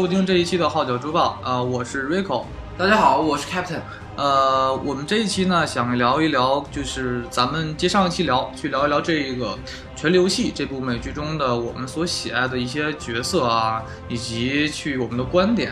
[0.00, 2.44] 收听这一期的《号角周报》啊、我是 Rico。
[2.78, 3.80] 大家好，我是 Captain。
[4.16, 9.48] 呃，我们这一期呢，想聊一聊，就是咱们接上一期聊，去聊一聊这个
[9.94, 15.70] 《权力游戏》这部美剧中的我们所喜爱的一些角色啊，以及去我们的观点。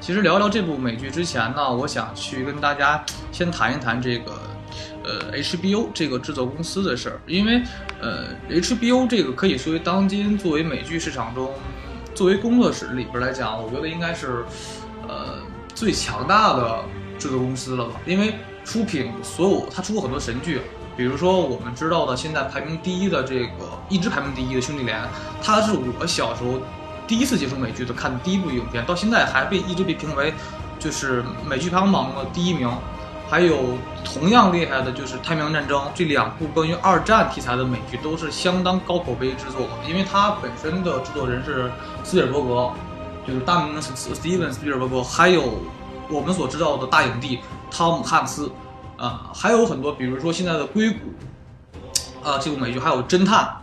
[0.00, 4.32] 其实聊聊这部美剧之前呢，我想去跟大家先谈一谈这个。
[5.04, 7.62] 呃，HBO 这个制作公司的事儿，因为
[8.00, 11.52] 呃，HBO 这个可以说为当今作为美剧市场中，
[12.16, 14.42] 作为工作室里边来讲，我觉得应该是
[15.06, 15.34] 呃
[15.74, 16.82] 最强大的
[17.18, 18.00] 制作公司了吧。
[18.06, 18.34] 因为
[18.64, 20.62] 出品所有，他出过很多神剧，
[20.96, 24.98] 比如说我们知道的现在排名第一的这个一直排名第一的《兄弟连》，
[25.42, 26.58] 它是我小时候
[27.06, 30.32] 第一次接触美剧的看的第一部影片，到现在还被一直被评为
[30.78, 32.66] 就是美剧排行榜的第一名。
[33.28, 33.56] 还有
[34.04, 39.66] 同样厉害的，就是《太平洋战争》这两部关于二战题材的美剧，都是相当高口碑制作。
[39.88, 41.70] 因为它本身的制作人是
[42.04, 42.72] 斯皮尔伯格，
[43.26, 45.42] 就是大名是斯蒂文·斯皮尔伯格，还有
[46.08, 48.52] 我们所知道的大影帝汤姆·汉克斯，
[48.96, 50.98] 啊，还有很多，比如说现在的《硅谷》，
[52.28, 53.56] 啊，这部美剧，还有《侦探》，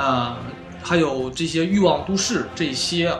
[0.00, 0.36] 啊，
[0.80, 3.12] 还有这些《欲望都市》这些。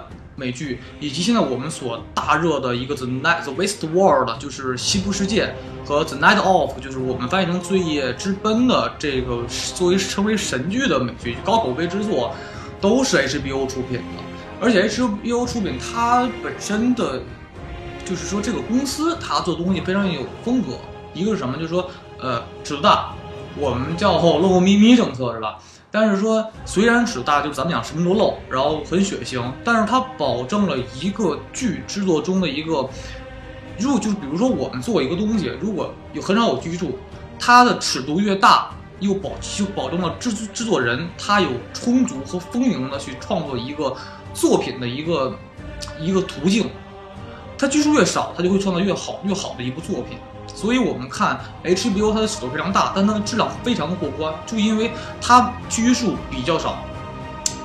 [0.43, 5.55] 美剧以及现在我们所大热的一个《The Night The West World》，就是西部世界
[5.85, 9.45] 和《The Night Of》，就是我们翻译成《罪业之奔》的这个
[9.77, 12.35] 作为称为神剧的美剧，高口碑之作，
[12.81, 14.23] 都是 HBO 出品的。
[14.61, 17.23] 而且 HBO 出品，它本身的，
[18.05, 20.73] 就是说这个公司它做东西非常有风格。
[21.15, 21.57] 一个是什么？
[21.57, 23.13] 就是说，呃，尺度大，
[23.57, 25.59] 我们叫露咪咪政策，是吧？
[25.95, 32.89] 但是说，虽然尺度大，就是咱们讲什么都露，然后很血腥，但是它保证了一个剧制作中的一个，
[33.79, 36.99] 如果就是比如说我们做一个东西，如果有很少有居住，
[37.39, 38.71] 它的尺度越大，
[39.01, 43.95] 又保就保证了制制作人他有充足和丰盈的去创作一个
[44.33, 45.37] 作品的一个
[46.01, 46.71] 一个途径，
[47.59, 50.17] 它居数越少，它就会创造越好越好的一部作品。
[50.47, 56.77] 所以我们看 HBO，它的尺度非常大，但它的质量非常的过关，就因为它拘束比较少。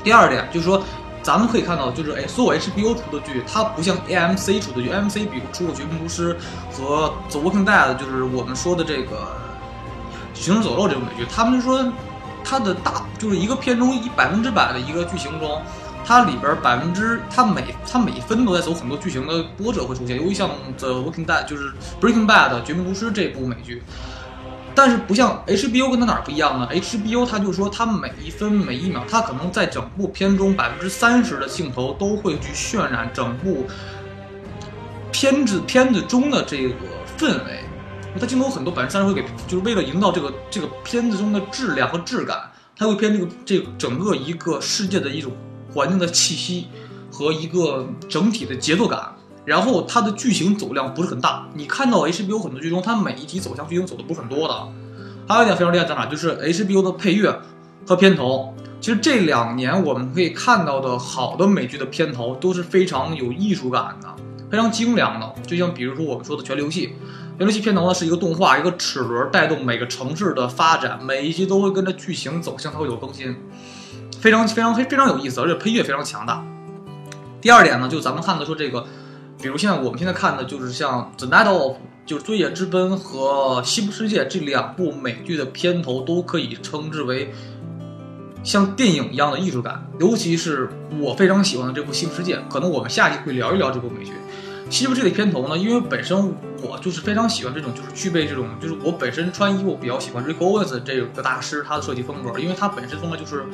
[0.03, 0.81] 第二点就是说，
[1.21, 6.35] 咱们可以看到，就是哎，所有 HBO 出的剧，它不像 AMC 出的剧，AMC 比如出过《绝命毒师》
[6.77, 9.27] 和《The Walking Dead》，就是我们说的这个
[10.39, 11.85] 《行尸走肉》这种美剧，他们就说
[12.43, 15.61] 它的大就是一个片中一百分之百的一个剧情中。
[16.07, 21.69] 它里边百分之，它每它每分都在走很多剧情的波折会出现，尤其像《The Walking Dead》就是
[21.99, 23.83] 《Breaking Bad》绝命毒师这部美剧，
[24.73, 33.67] 但是不像 HBO 跟它哪儿不一样呢？HBO 它就是说它每一分每一秒，它可能在整部片中百分之三十的镜头都会去渲染整部
[35.11, 36.75] 片子片子中的这个
[37.17, 37.65] 氛围，
[38.17, 45.33] 它镜头很多百分之三十会给，就是为了营造这个这个片子中的质量和质感，它会偏这个这整个一个世界的一种。
[45.77, 46.65] 环境的气息
[47.11, 49.15] 和一个整体的节奏感，
[49.45, 51.47] 然后它的剧情走量不是很大。
[51.53, 54.67] 你看到 HBO 很多剧中，它每一集走向剧情走的不是很多的。
[55.27, 57.39] 还有一点非常厉害在哪，就是 HBO 的配乐
[57.85, 58.55] 和片头。
[58.81, 64.07] 其实这两年我们可以看到的好的美剧的片头都是非常有艺术感的，
[64.49, 65.35] 非常精良的。
[65.45, 66.87] 就像比如说我们说的《权力游戏》，
[67.37, 73.35] 《权力游戏》片头呢是一个动画，一个齿轮带动每个城市的发展，每一集都会跟着剧情走向，它会有更新。
[74.19, 76.43] 非常非常非非常有意思，而且配乐非常强大。
[77.39, 78.85] 第二点呢，就咱们看的说这个，
[79.41, 81.71] 比如现在我们现在看的就是像《The Night Of》
[82.05, 87.31] 就是《罪业之奔》和《西部世界》这两部美剧的片头都可以称之为
[88.43, 89.87] 像电影一样的艺术感。
[89.99, 90.69] 尤其是
[90.99, 94.11] 我非常喜欢的这部《西部世界》，可能我们下期会聊一聊这部美剧。
[94.69, 103.45] 《西部世界》的片头呢，因为本身我就是非常喜欢这种，就是具备这种，就是我本身穿衣服比较喜欢 Rick Owens 这个大师他的设计风格，因为他本身风格就是。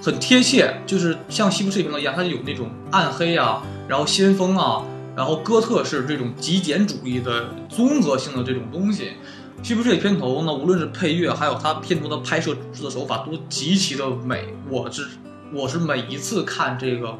[0.00, 4.82] 很贴切，就是像西部世界一样，它有那种暗黑啊，然后先锋啊，
[5.16, 9.14] 然后哥特式这种极简主义的综合性的这种东西。
[9.60, 14.54] 西部世界片头呢，无论是配乐，还有它片头的拍摄制作手法，都极其的美。
[14.70, 15.04] 我是
[15.52, 17.18] 我是每一次看这个，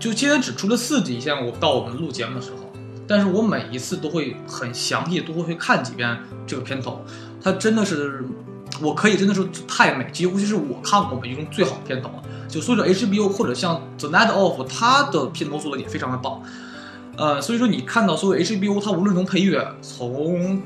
[0.00, 2.72] 就今天只出了四集，现在我到我们录节目的时候，
[3.06, 7.04] 但是我每一次都会很详细，都会看几遍这个片头，
[7.42, 8.24] 它真的是。
[8.82, 12.22] 我可以真的是太美，几乎就是我看过美剧中最好的片头了。
[12.48, 16.42] 就所以说 HBO 或者像 The Night Of，它的片头做的也非常的棒。
[17.16, 20.62] 呃，所以说你看到所有 HBO，它无论从配乐、从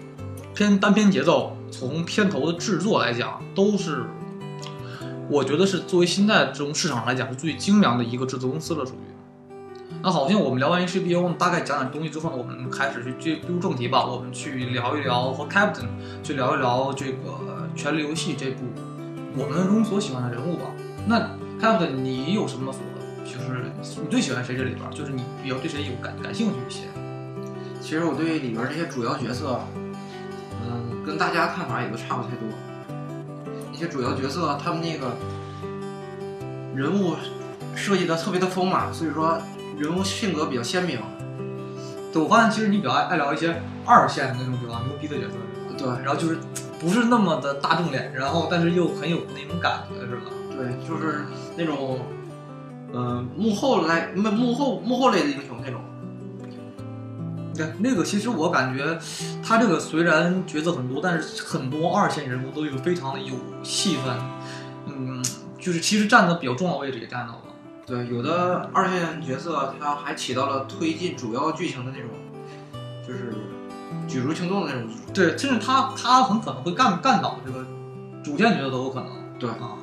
[0.55, 4.05] 片单片节奏、从片头的制作来讲，都是
[5.29, 8.97] 我觉得是作为现在这种市场来讲是最精良的一个制作公司了，属于。
[10.03, 14.05] 那好，像我们聊完 HBO，大概讲讲东西之后呢，我们开始去进入正题吧。
[14.07, 15.87] 我们去聊一聊和 Captain
[16.23, 17.13] 去聊一聊这个。
[17.75, 18.65] 《权力游戏》这部
[19.37, 20.65] 我们中所喜欢的人物吧，
[21.07, 21.31] 那
[21.61, 22.83] Captain，你有什么所
[23.25, 23.71] 就是
[24.03, 24.91] 你最喜欢谁这里边儿？
[24.93, 26.89] 就是你比较对谁有感感兴趣一些？
[27.81, 29.61] 其实我对里边这些主要角色，
[30.63, 32.49] 嗯，跟大家看法也都差不太多。
[33.73, 35.17] 那些主要角色，他们那个
[36.75, 37.15] 人物
[37.75, 39.41] 设计的特别的丰满，所以说
[39.79, 40.99] 人物性格比较鲜明。
[42.13, 45.37] 对，我发现其实你比较爱爱聊一些二线的那种比较牛逼的角色，
[45.79, 46.39] 对然后就是
[46.81, 50.23] 不是那么的大众脸，然后但是又很有那种感觉，是吧？
[50.51, 51.25] 对，就是
[51.57, 52.01] 那种，
[52.95, 55.81] 嗯、幕后来幕幕后幕后类的英雄那种。
[57.55, 58.99] 对，那个其实我感觉，
[59.45, 64.17] 他这个虽然角色很多，但是很多二线人物都有非常的有戏份，
[64.87, 65.23] 嗯，
[65.59, 67.41] 就是其实占的比较重要位置也占到了。
[67.87, 72.09] 对，有的二线角色他还起到了推进主要剧情的那种，
[73.07, 73.35] 就是
[74.11, 74.91] 举足轻重的那种。
[75.15, 77.65] 对，甚至他他很可能会干干倒这个
[78.23, 79.09] 主线角色都有可能。
[79.39, 79.79] 对啊，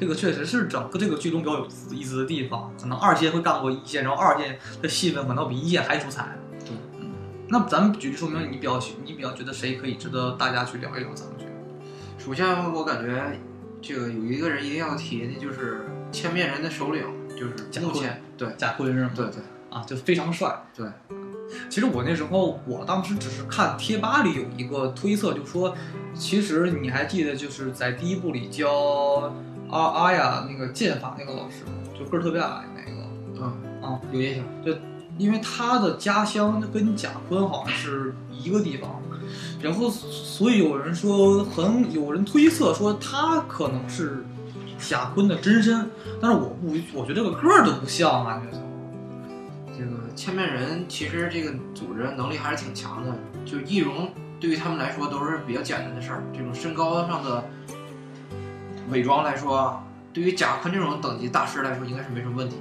[0.00, 6.34] 这个确实是整个这个剧中比较有意思的地方，可能二线会干过一线，然后二线的戏份可能比一线还出彩。
[6.60, 7.10] 对，嗯，
[7.48, 11.12] 那咱们举例说明，你比较你比较觉得谁可以值得大家去聊一聊？
[11.14, 11.44] 咱们去。
[12.16, 13.38] 首先，我感觉
[13.82, 19.10] 这个有一个人一定要提的，就是千面人的首领，就是贾坤目前对贾坤是吗？
[19.14, 20.64] 对对啊，就非常帅。
[20.74, 20.86] 对，
[21.68, 25.74] 其实我那时候，我当时只是看贴吧里有一个推测，就说，
[26.14, 29.32] 其实你还记得就是在第一部里教
[29.70, 31.72] 阿阿雅那个剑法那个老师吗？
[31.98, 33.08] 就个儿特别矮那个
[33.40, 34.44] 嗯啊，有印象。
[35.18, 39.00] 因为他的家乡跟贾坤好像是一个地方，
[39.60, 44.24] 然后所以有人说很有人推测说他可能是
[44.78, 45.88] 贾坤的真身，
[46.20, 48.62] 但是我不，我觉得这个个儿都不像啊，觉得。
[50.12, 53.14] 这个千面人其实这个组织能力还是挺强的，
[53.46, 56.22] 就易容对于他们来说都是比较简单的事儿。
[56.32, 57.44] 这种身高上的
[58.90, 59.82] 伪装来说，
[60.12, 62.56] 对于贾坤这种等级大师来说，应该是没什么问题。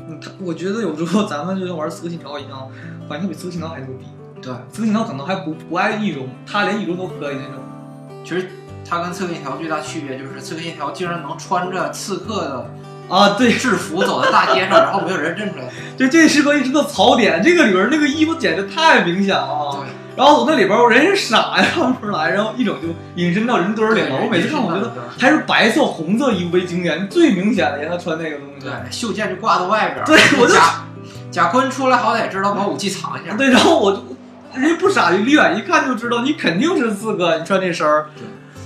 [0.00, 2.70] 嗯，他我觉得有时候咱们就像玩《刺客信条》一样，
[3.08, 4.06] 反正比《刺客信条》还牛逼。
[4.40, 7.62] 对，《刺客信条》可能还不不爱易容，他连易容都可以那种。
[8.24, 8.48] 其实
[8.88, 12.70] 他跟刺客信条最大区别就是刺客信条竟然能穿着刺客的
[13.08, 15.64] 啊，对，制服走在大街上， 然后没有人认出来。
[15.96, 19.78] 对这是个一直的槽点，这个里边那个衣服简直太明显了。
[19.78, 24.16] 对，然后我那里边人是傻呀，看不出来，然后一整就隐身到人堆儿里了。
[24.22, 28.66] 我每次看，我觉得还是白色、红色衣服为经典，最明显的呀，他穿那个东西。
[28.66, 30.06] 对，袖箭就挂在外边儿。
[30.06, 30.84] 对我就贾
[31.30, 33.36] 贾坤出来好歹知道把武器 藏一下。
[33.36, 34.02] 对，然后我就
[34.54, 38.06] 人家不傻，就离远一看就知道你肯定是四哥，你穿这身儿。
[38.16, 38.24] 对，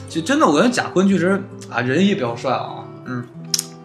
[0.08, 3.26] 就真的，我觉得贾坤确实啊，人也比较帅啊，嗯，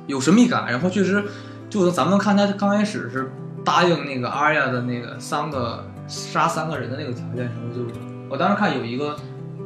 [0.07, 1.23] 有神秘感，然后确实，
[1.69, 3.31] 就咱们看他刚开始是
[3.63, 9.15] 答应那个阿亚的那个三个杀三个人的那个条件时候，就我当时看有一个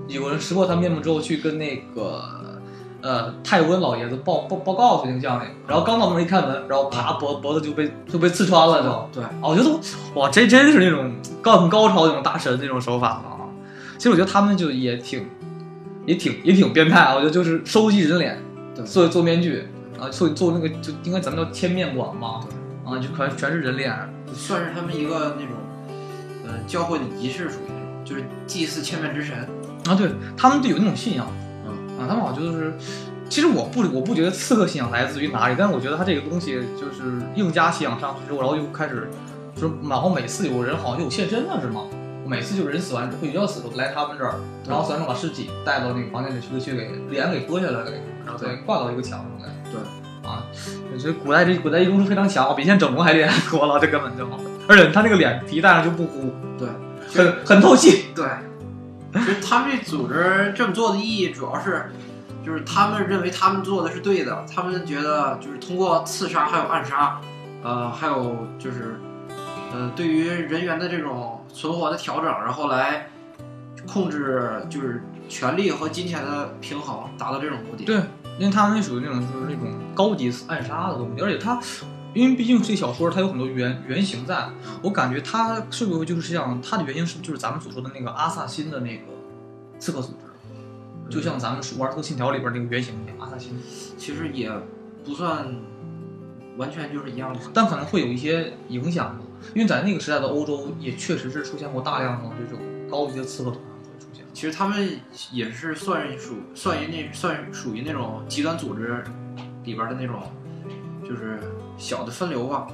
[0.08, 2.24] 有人识破他面目之后去跟那个。
[3.00, 9.70] 呃，泰温老爷子报报报告去那个将领，然后刚到门一开门，然后啪脖脖子就被就被刺穿了就，对，啊，我觉得
[10.16, 13.46] 哇，这真是那种高很高超那种大神那种手法了啊！
[13.98, 15.24] 其实我觉得他们就也挺，
[16.08, 17.14] 也挺也挺变态啊！
[17.14, 18.42] 我觉得就是收集人脸，
[18.76, 19.68] 对做做面具
[20.00, 22.42] 啊，做做那个就应该咱们叫千面馆嘛，
[22.86, 23.94] 啊，就全全是人脸。
[24.34, 25.56] 算是他们一个那种，
[26.46, 29.38] 呃，教会的仪式属于那种，就是祭祀千面之神。
[29.88, 31.28] 啊，对他们就有那种信仰，
[31.66, 32.74] 嗯啊，他们好像就是，
[33.30, 39.10] 其实我不我不觉得刺客信仰来自于哪里，但是我觉得他这个东西就是硬加信仰上去之后，然后就开始，
[39.56, 41.84] 就是然后每次有人好像就有现身了是吗？
[42.26, 44.36] 每次就是人死完之后要死都来他们这儿，
[44.68, 49.48] 然后死完之后把尸体带到那个房间里去，去给脸给割下来了，给然后再挂到一个墙上来。
[49.72, 50.44] 对，啊，
[50.94, 54.28] 我觉得古代这古代医工是非常强，比现在整容还厉害多了，这根本就，
[54.68, 56.68] 而且他那个脸皮戴上就不糊，对，
[57.08, 58.08] 很很透气。
[58.14, 58.26] 对。
[59.14, 61.86] 其实他们这组织这么做的意义，主要是，
[62.46, 67.20] 就是他们认为他们做的是对的，他们觉得就是通过刺杀还有暗杀，
[67.64, 69.00] 呃，还有就是，
[69.74, 73.08] 呃，对于人员的这种存活的调整，然后来
[73.88, 77.84] 控制就是权力和金钱的平衡，达到这种目的。
[77.84, 77.98] 对，
[78.40, 81.60] 因为他那属于那种就是那种高级暗杀的东西，而且他，
[82.14, 84.50] 因为毕竟这小说它有很多原原型在，
[84.82, 89.04] 我感觉他是不是就是像他的原型是就是咱们所说的那个阿萨辛的那个
[89.80, 90.14] 刺客组
[91.10, 93.60] 织，就像咱们玩《刺客信条》里边那个原型一样，阿萨辛，
[93.98, 94.52] 其实也
[95.06, 95.56] 不算
[96.58, 97.40] 完全就是一样的。
[97.54, 99.20] 但可能会有一些影响吧，
[99.54, 103.77] 因为在那个时代的欧洲也确实是出现过大量的这种高级的刺客团会出现。
[104.38, 104.88] 其实他们
[105.32, 109.04] 也是算属算于那算属于那种极端组织
[109.64, 110.32] 里边的那种，
[111.02, 111.40] 就是
[111.76, 112.68] 小的分流吧。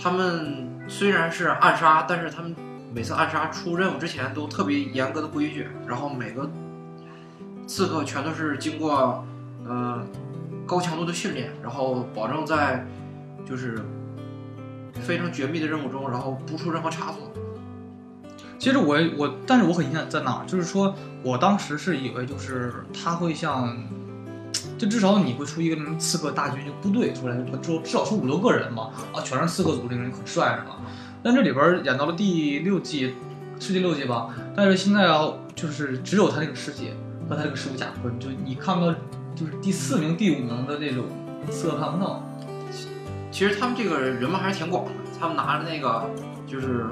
[0.00, 2.56] 他们虽然是暗杀，但是他们
[2.94, 6.50] 每次暗杀出任务之前都特别严格的规矩，然后每个
[7.66, 9.22] 刺客全都是经过
[9.66, 10.02] 呃
[10.64, 12.82] 高强度的训练，然后保证在
[13.46, 13.84] 就是
[15.02, 17.30] 非常绝密的任务中，然后不出任何差错。
[18.58, 23.76] 其实我我，但是我很遗憾在哪儿，就是说我当时是以为就是他会像，
[24.78, 30.76] 就至少你会出一个什么刺客大军就部队出来，至少至少出五六个人嘛，啊，全是刺客组，这个人很帅是吧？
[31.22, 33.14] 但这里边演到了第六季，
[33.58, 34.28] 是第六季吧？
[34.54, 36.94] 但是现在啊，就是只有他这个师姐
[37.28, 38.94] 和他这个十五甲坤，就你看不到，
[39.34, 41.04] 就是第四名、第五名的那种
[41.50, 42.22] 刺客看不到。
[43.30, 46.08] 其实他们这个人脉还是挺广的，他们拿着那个
[46.46, 46.86] 就是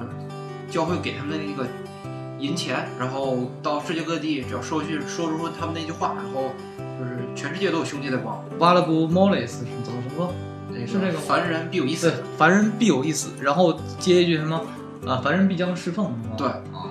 [0.70, 1.68] 教会给他们的那个
[2.38, 6.52] 银钱，然后到世界各地，只要说句说出他们那句话，然后
[6.98, 8.44] 就是全世界都有兄弟在帮。
[8.58, 10.32] Valuable Moles 是怎么怎么？
[10.70, 14.60] 那是这个凡人必有一死，，凡人必有一死，然后接一句什么
[15.06, 16.48] 啊，凡人必将侍奉，对。
[16.48, 16.90] 啊，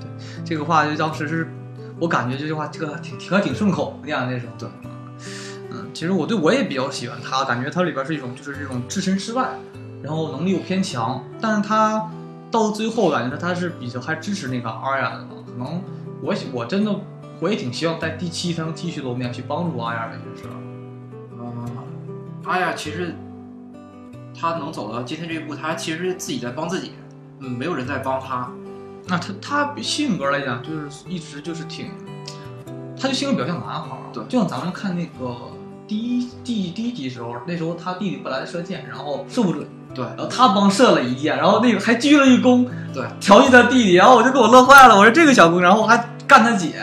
[0.00, 0.08] 对，
[0.44, 1.50] 这个话就当时是
[1.98, 4.68] 我感觉这句话这个挺挺还挺顺口的呀，那时候对，
[5.72, 9.48] 嗯，其实我对我也比较喜欢他，感觉他里边是一种就是这种置身事外，
[10.02, 12.08] 然后能力又偏强，但是他
[12.56, 15.82] 到最后感觉他是比较还支持那个阿雅的嘛，可能
[16.22, 16.94] 我我真的
[17.38, 20.54] 我也挺希望在第七他能继续露面去帮助阿雅这些事儿。
[21.38, 21.68] 嗯，
[22.44, 23.14] 阿雅其实
[24.38, 26.92] 他能走到今天这一步，他其实是自己在帮自己，
[27.40, 28.50] 嗯，没有人在帮他。
[29.06, 31.90] 那他他性格来讲，就是一直就是挺，
[33.00, 34.00] 他就性格比较像男孩儿。
[34.12, 35.36] 对就像咱们看那个
[35.88, 46.74] 第一第第一集时候，那时候他弟弟本来射箭，然后射不准，对然后他帮射了一箭，然后那个还鞠了一躬，对，调戏他弟弟，然后我就给我乐坏了，我说这个小姑娘，然后我还干他姐，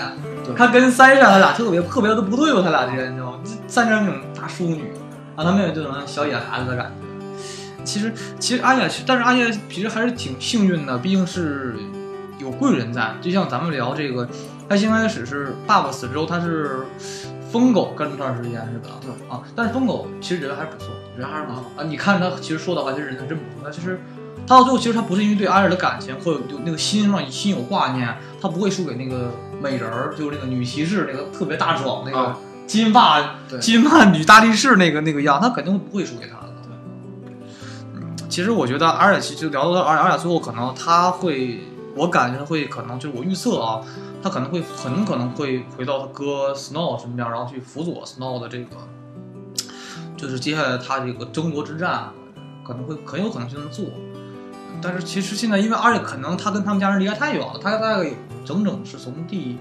[0.45, 3.39] 对他跟三山他俩特别特别的不对付，他俩之间，你知道吗？
[3.67, 4.83] 三山那种大淑女，
[5.35, 7.83] 然后他妹妹这种小野孩子的感觉。
[7.83, 11.75] 其实其实阿雅，但是阿雅其实还是挺幸运的，毕竟是
[12.39, 13.13] 有贵人在。
[13.21, 14.25] 就像咱们聊这个，
[14.69, 16.85] 他先开始是爸爸死之后，他是
[17.53, 18.95] 疯狗跟了段时间是吧？
[18.99, 21.61] 对啊，但是疯狗其实人还是不错啊人还是不错。
[21.77, 21.83] 啊！
[21.87, 23.63] 你看他其实说的话，其实人还真不错。
[23.63, 24.01] 他其实
[24.47, 29.29] 他到最后，其实他不是因为对阿尔的感情或者有那个心上心有挂念，他不会输给那个
[29.61, 36.53] 美人儿，就是那个女骑士那个特别大壮那个啊金发、对金发女大力士那个那个样，他肯定不会输给他的。
[37.93, 41.61] 嗯，其实我觉得阿尔奇就聊到阿尔阿尔最后，可能他会，
[41.95, 43.81] 我感觉他会可能就是我预测啊，
[44.21, 48.77] 他可能会很可能会回到他哥 Snow 身边，然后去辅佐 Snow 的这个，
[50.17, 52.09] 就是接下来他这个争夺之战，
[52.65, 53.85] 可能会很有可能去那么做。
[54.81, 58.11] 但是其实现在，因为而且可能他跟他们家人离得太远了，他大概有
[58.43, 59.57] 整整是从第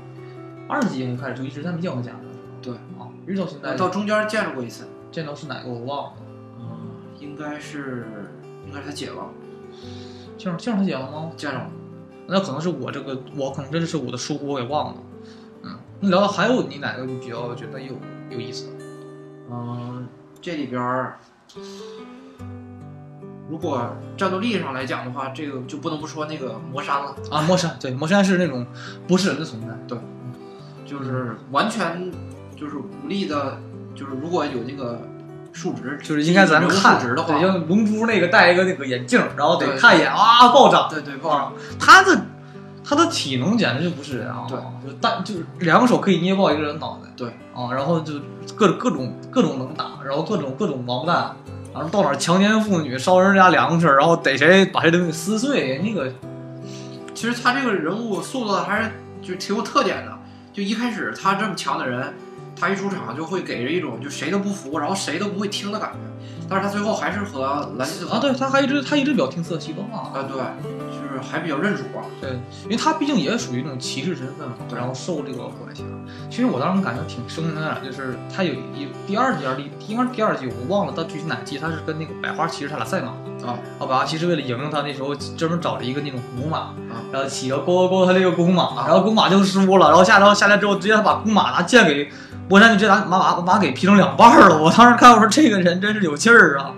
[0.68, 2.20] 二集开始就一直在没见过家人。
[2.62, 6.12] 对啊，一直到现在到中间见着过一次，见到是哪个我忘了，
[6.58, 6.66] 嗯，
[7.20, 8.06] 应该是
[8.66, 9.26] 应该是他姐吧，
[10.38, 11.30] 见着见着他姐了吗？
[11.36, 11.66] 见着了。
[12.26, 15.00] 那可能是我这个，我可能真的是我的疏忽，我给忘了。
[15.64, 17.94] 嗯，那聊到还有你哪个你比较觉得有
[18.30, 18.68] 有意思？
[19.50, 20.06] 嗯，
[20.40, 21.18] 这里边儿，
[23.50, 28.66] 如果战斗力上来讲的话，这个就不能不说那个魔山了，啊，魔山，对，魔山是那种
[29.06, 29.68] 不是人的存在。
[29.86, 29.98] 对
[30.86, 32.10] 就是完全
[32.56, 33.58] 就是无力的，
[33.94, 35.00] 就是如果有那个
[35.52, 40.88] 数值，就是应该咱们看数值的话对，，像龙珠那个戴一个那个眼镜，然后得看一眼啊，暴涨。
[40.90, 42.20] 对对暴涨，他的
[42.84, 44.46] 他的体能简直就不是人啊！
[44.48, 47.10] 对，就单就是两手可以捏爆一个人脑袋。
[47.16, 48.14] 对啊，然后就
[48.56, 51.36] 各各种各种能打，然后各种各种王八蛋，
[51.74, 56.10] 然后到哪强奸妇女、烧人家粮食，然后逮谁把谁东西撕碎，那个
[57.14, 58.90] 其实他这个人物塑造的还是
[59.22, 60.12] 就挺有特点的。
[60.52, 62.12] 就一开始他这么强的人，
[62.62, 65.98] 他一出场就会给人一种就谁都不服，然后谁都不会听的感觉。
[66.48, 70.12] 但是他最后还是和兰尼斯啊，对他还一直他一直比较听瑟西的话。
[70.16, 72.06] 啊，对，就是还比较认主啊。
[72.20, 72.30] 对，
[72.62, 75.82] 因为他毕竟也属于那种骑士身份嘛，然后受这个管辖。
[76.30, 83.12] 其实我当时感觉挺生的，就是他有一第二季还是第应该是第二季，我忘了到具体哪季，他是跟那个百花骑士他俩赛马
[83.44, 92.10] 啊，奥巴马其实为了赢他，那时候专门找了一个那种母马啊，然后骑着勾勾勾他那个公马，啊然后公马就输了，然后下来下来之后，直接他把公马拿剑给
[92.48, 94.62] 波山，就直接拿马马马给劈成两半儿了。
[94.62, 96.72] 我当时看我说这个人真是有劲儿啊！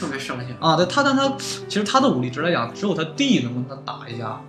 [0.00, 0.56] 特别生性。
[0.60, 4.40] 啊，对他，但他其实他的武力值来讲，只有他弟能跟他打一下，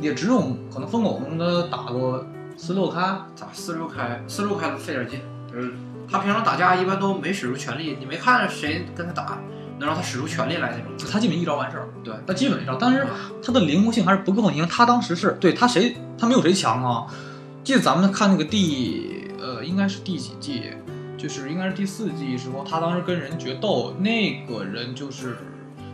[0.00, 0.40] 也只有
[0.72, 2.26] 可能疯狗能跟他打个
[2.56, 3.00] 四六开。
[3.34, 4.22] 咋四六开？
[4.26, 5.20] 四六开费点劲，
[5.52, 5.72] 就是
[6.10, 9.38] 他平常打架一般都没使出全力，你没看谁跟他打
[9.80, 11.10] 能让他使出全力来那种。
[11.10, 13.04] 他基本一招完事儿，对，他基本一招，但是
[13.42, 14.48] 他的灵活性还是不够。
[14.50, 17.06] 你看他当时是对他谁，他没有谁强啊。
[17.64, 20.64] 记得咱们看那个第呃，应该是第几季，
[21.16, 25.36] 就是应该是第四季时候，他当时跟人决斗，那个人就是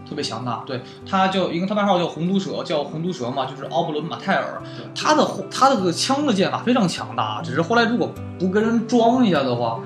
[0.08, 0.64] 特别强大。
[0.66, 4.62] 对他叫，因为他外号叫红毒蛇，叫红毒蛇嘛，就是奥布伦马泰尔。
[4.94, 9.80] 他的他的这个枪的剑法非常强大，只是后来如果不跟人装一下的话，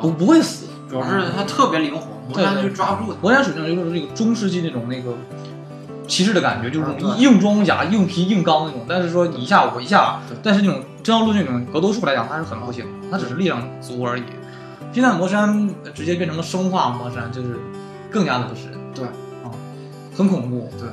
[0.00, 0.66] 不不会死。
[0.88, 3.18] 主要是他特别灵活，魔山就抓不住他。
[3.20, 5.14] 魔山属性就是这个中世纪那种那个
[6.06, 8.84] 骑士的感觉，就是那种硬装甲、硬皮、硬刚那种。
[8.88, 14.22] 但是说你一下我一下，但是那种真要论那种格斗术来讲，它是很不行，它只是力量足而已。
[14.92, 17.58] 现在魔山直接变成了生化魔山，就是
[18.10, 19.48] 更加的不是人，对啊，
[20.14, 20.70] 很恐怖。
[20.78, 20.88] 对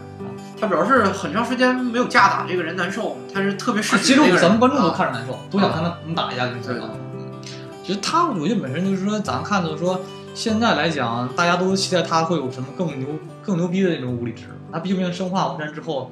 [0.62, 4.40] 他主要是很长时间没有架打，这个人难受，他是特别是啊其实。
[4.40, 6.48] 咱们观众都啊看着难受，都想看他能打一下。
[7.84, 10.00] 其实他，我觉得本身就是说，咱看的说，
[10.34, 13.08] 现在来讲，大家都期待他会有什么更牛、
[13.44, 14.44] 更牛逼的那种物理值。
[14.72, 16.12] 他毕竟生化无战之后，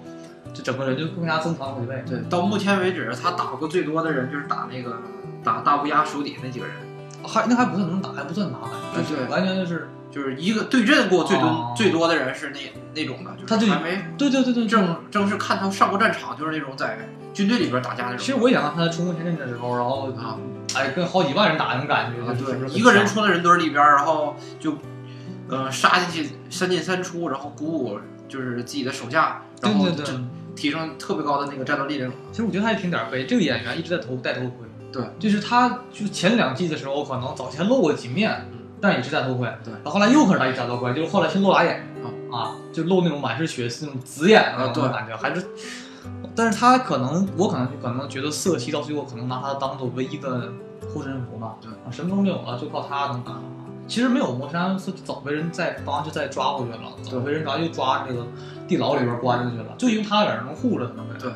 [0.53, 2.03] 这整个人就更加增强好几倍。
[2.07, 4.97] 对，到目前为止，他打过最多的人就是打那个
[5.43, 6.75] 打大乌鸦手底那几个人，
[7.24, 12.59] 还那还不算能打，还不算拿的，对对完全就是，就是一个对阵过最多、哦最多的人是那
[12.95, 16.97] 那种的，他就就是还没对对对对，正正式看他上过战场，就是那种在
[17.33, 18.17] 军队里边打架那种。
[18.19, 20.37] 其实我也想看他冲锋陷阵的时候，然后啊
[20.75, 24.75] 哎，跟好几万人打那种感觉，对，一个人冲到人堆里边，然后就，
[25.49, 29.87] 呃，杀进去三进三出，然后鼓舞就是自己的手下，然后。
[30.57, 32.15] 提升特别高的那个战斗力那种。
[32.31, 34.67] 其实我觉得他也挺点儿背，这个演员一直在头戴头盔。
[34.91, 38.43] 对，就是他，就前两季的时候可能早前露过几面，
[38.81, 39.48] 但也是戴头盔。
[39.63, 45.46] 对然后后来又开始戴戴头盔，就是后来先露俩眼睛啊，就露那种满是血丝那种紫眼的那种感觉，还是。
[46.36, 50.50] 但是他可能，我可能可能觉得色系到最后可能拿他当做唯一的
[50.93, 51.55] 护身符吧。
[51.62, 53.34] 对啊，神风没有了，就靠他能打。
[53.88, 58.27] 其实没有魔山，是早被人再帮就再抓回去了，早被人抓又抓这个
[58.67, 61.17] 地牢里边关进去了，就因为他俩人能护着他们。
[61.19, 61.31] 对。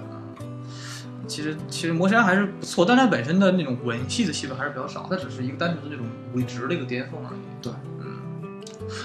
[1.32, 7.40] 其实其实魔山还是不错，但它本身的那种文戏的戏份还是比较少，它只是一个单纯的那种武力值的一个巅峰而已。
[7.62, 7.72] 对，
[8.02, 8.60] 嗯。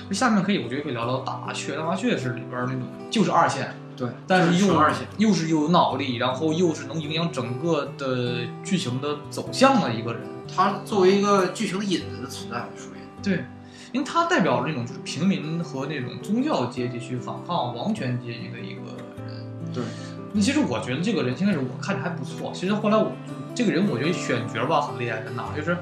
[0.08, 1.76] 那下面可以，我觉得可以聊聊大麻雀。
[1.76, 5.06] 大麻雀是里边那种就是二线，对，但是又纯二线。
[5.18, 10.22] 又是有脑力，然后又是能影响整个的剧情的走向的一个人。
[10.52, 13.44] 他作为一个剧情的引子的存在，属于对，
[13.92, 19.72] 因为他代表了那种就是平民和那种宗教阶级去反抗王权阶级的一个人。
[19.72, 19.84] 对。
[20.32, 22.52] 那其实我觉得这个人现在是我看着还不错。
[22.54, 23.12] 其实后来我
[23.54, 25.76] 这个人，我觉得选角吧很厉害，在哪就是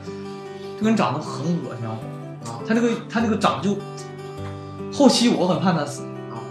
[0.78, 2.50] 这个人长得很恶心我。
[2.50, 3.76] 啊他这个他这个长得就，
[4.92, 6.02] 后期我很盼他死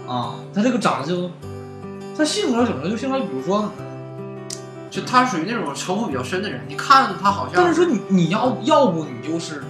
[0.08, 0.34] 啊。
[0.52, 1.30] 他这个长得就，
[2.16, 3.70] 他性格怎么就性格，比如说，
[4.90, 6.60] 就他属于那种城府比较深的人。
[6.68, 9.62] 你看他好像，但是说你你要要不你就是，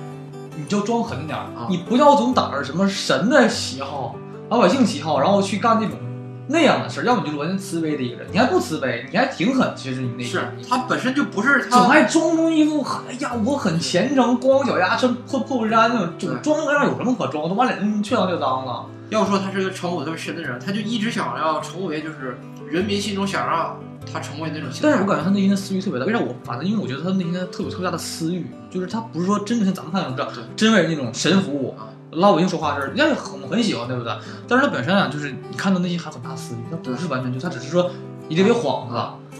[0.56, 4.16] 你就装狠点儿，啊你不要总打着什么神的旗号、
[4.48, 5.98] 老百姓旗号，然后去干那种
[6.46, 10.42] 那样的事儿，要么你就完全慈悲的一个人，你还不慈悲，你还挺狠，其实你那是。
[10.68, 17.48] 他本身就不是总，爱装出一副哎呀，我很虔诚，光脚丫穿破破布衫那种，就装那样有什么可装？
[17.48, 18.87] 都把脸弄缺脏就脏了。
[19.11, 22.37] 要说他是个城府特别深的人，他就一直想要成为就是
[22.68, 23.78] 人民心中想让
[24.11, 24.68] 他成为那种。
[24.83, 34.12] 但是我感觉他内心的私欲特别大，为啥我反正因为我觉得他内心特有特别大的私欲，就是他不是说真的像咱们看的那种真为那种神服务啊，老百姓说话事儿，人家也很很喜欢，对不对？
[34.48, 37.90] 但是他本身啊，就是你看他内心还有很大私欲，他不是完全就他只是说
[38.29, 38.94] 以这为幌子，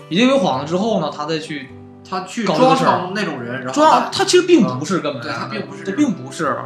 [0.09, 1.69] 以这为幌子之后呢，他再去
[2.09, 6.57] 他去搞这个事儿装成那种人，然后抓他他其实并不是根本，对他并不是这并不是，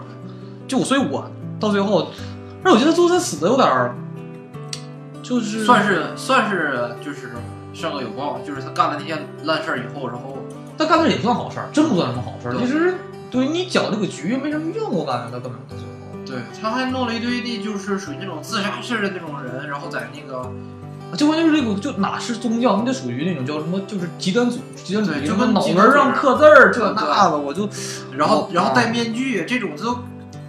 [0.66, 2.10] 就所以我到最后，
[2.62, 3.94] 但是我觉得最后他死的有点儿，
[5.22, 7.32] 就是算是算是就是
[7.72, 10.38] 善恶有报，就是他干了那些烂事儿以后，然后
[10.76, 12.56] 他干的也不算好事儿，真不算什么好事儿。
[12.58, 12.94] 其实
[13.30, 15.84] 对你搅这个局没什么用，我感觉他根本到最后。
[16.28, 20.50] 对他还弄了一堆地，就是属于那种自杀式的那种人，然后在那个
[21.16, 27.68] 就关键是这个，就哪是宗教，那就属于那种叫什么，就是极端组织，极端组织，就跟极端门上刻字儿，这那的，我就
[28.16, 29.98] 然后哦然后戴面具这种都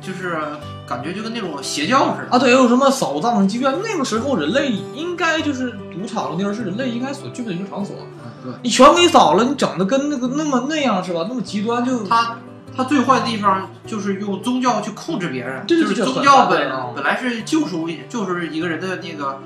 [0.01, 0.37] 就是
[0.87, 2.35] 感觉就跟那种邪教似的。
[2.35, 7.95] 啊，对，有什么扫荡妓院，那个时候人类应该就是赌场的地儿，是人类应该所具备的一个场所。
[8.43, 11.25] 对，你全给扫了，你整的跟那个那么那样是吧？
[11.29, 12.37] 那么极端就他
[12.79, 19.37] 他最坏的地方就是用宗教去控制别人，对对就是宗教本本来是救赎，就是一个人的那个，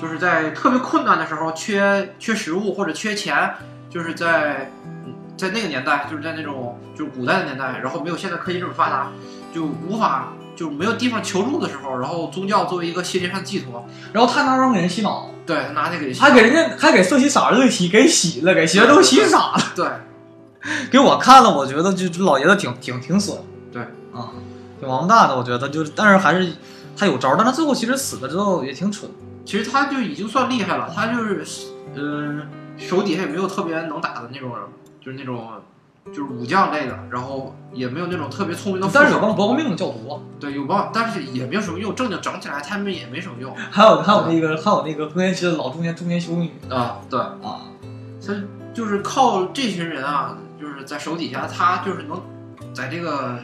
[0.00, 3.52] 就是在特别困难的时候缺缺食物或者缺钱，
[3.90, 4.70] 就是在
[5.04, 9.10] 嗯在那个年代，就是在那种就是古代的年代，然后没有现在科技这么发达，
[9.52, 19.72] 就无法就没有地方求助的时候，然后宗教作为一个心灵上寄托，然后他拿让给人洗脑，对他拿那个还给人家还给色洗傻子给洗给洗了，给鞋都洗傻了。
[19.74, 19.84] 对
[20.90, 23.36] 给我看了，我觉得就这老爷子挺挺挺损，
[23.72, 24.30] 对啊，
[24.78, 26.52] 挺王八蛋的，我觉得就是，但是还是
[26.96, 29.10] 他有招儿，但他最后其实死了之后也挺蠢，
[29.44, 31.44] 其实他就已经算厉害了，他就是，
[31.94, 32.46] 嗯、
[32.76, 34.52] 手底下也没有特别能打的那种，
[35.04, 35.48] 就是那种，
[36.06, 46.98] 就是武将类的，然后也没有那种特别聪明的但是有手，帮搏个命的教徒啊，对，有帮，但是也没有什么用，正经整起来他们也没什么用还有还有那个还有那个更年期的老中年中年修女啊。
[47.10, 47.62] 对，啊，
[48.24, 48.34] 他
[48.74, 52.22] 就是靠这群人啊，就是在手底下，他就是能
[52.72, 53.40] 在这个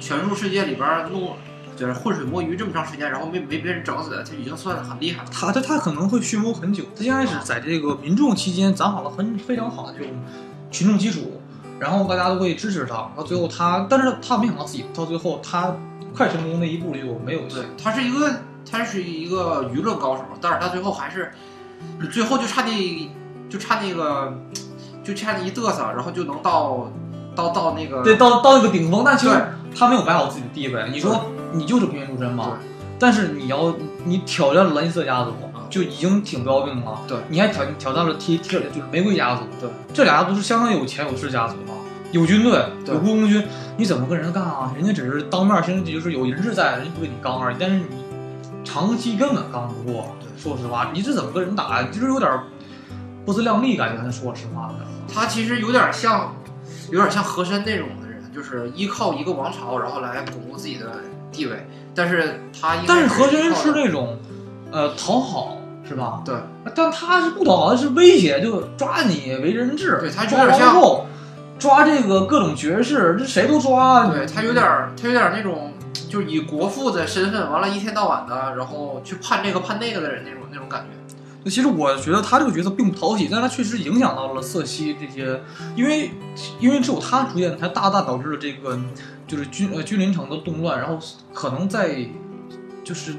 [0.00, 1.36] 拳术世界里边弄，
[1.74, 5.28] 就是浑水摸鱼这么长时间，然后没没被人整死，他已经算很厉害了。
[5.32, 10.12] 他他他可能会蓄谋很久，他先开始在这个民众期间攒好了很非常好的这种
[10.70, 11.42] 群众基础，
[11.80, 15.74] 然后大家都会支持他，到最后他，但是他没想到自己到最后他
[16.14, 18.30] 快成功那一步就没有对，他是一个
[18.70, 21.32] 他是一个娱乐高手，但是他最后还是
[22.12, 23.10] 最后就差那
[23.48, 24.32] 就差那个
[25.10, 26.88] 就差那一嘚瑟，然后就能到
[27.34, 29.34] 到到那个对到到那个顶峰，但其实
[29.76, 30.88] 他没有摆好自己的地位。
[30.92, 32.68] 你说你就是平民出身嘛对，
[32.98, 37.00] 但是你要你挑战了兰尼斯家族啊，就已经挺不要命了。
[37.08, 41.74] 对，你还挑挑战了提提尔就是玫瑰家族，对，这俩家族是相当有钱有势家族嘛，
[42.12, 43.44] 有军队，有雇佣军，
[43.76, 44.72] 你怎么跟人干啊？
[44.76, 47.84] 人家只是当面现在就是有人质在，人家不跟你刚而已，但是你
[48.64, 50.14] 长期根本刚不过。
[50.20, 51.88] 对说实话，你这怎么跟人打呀？
[51.90, 52.30] 你就是有点
[53.30, 54.02] 不自量力感觉。
[54.02, 54.74] 咱说实话的。
[55.12, 56.34] 他其实有点像
[56.90, 60.86] 有点像和珅那种的人，就是依靠一个王朝，然后来巩固自己的
[61.30, 61.64] 地位，
[61.94, 64.18] 但是他但是和珅是那种，
[64.72, 66.22] 呃，讨好是吧？
[66.24, 66.34] 对
[66.74, 70.74] 但他是不讨好，他是威胁，就抓你为人质，对他有点像
[71.56, 74.08] 抓这个各种爵士，这谁都抓。
[74.08, 74.64] 对他有点，
[75.00, 75.72] 他有点那种，
[76.08, 80.96] 就是以国父的身份，完了，一天到晚的，然后去判这个判那个的人那种那种感觉。
[81.46, 85.40] 其实我觉得他这个角色并不讨喜，但是他确实影响到了瑟西这些，
[85.74, 86.10] 因为
[86.58, 88.78] 因为只有他出现，才大大导致了这个
[89.26, 90.98] 就是君呃君临城的动乱，然后
[91.32, 92.06] 可能在
[92.84, 93.14] 就是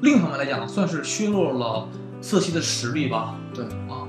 [0.00, 1.88] 另一方面来讲，算是削弱了
[2.20, 3.34] 瑟西的实力吧。
[3.52, 4.06] 对啊，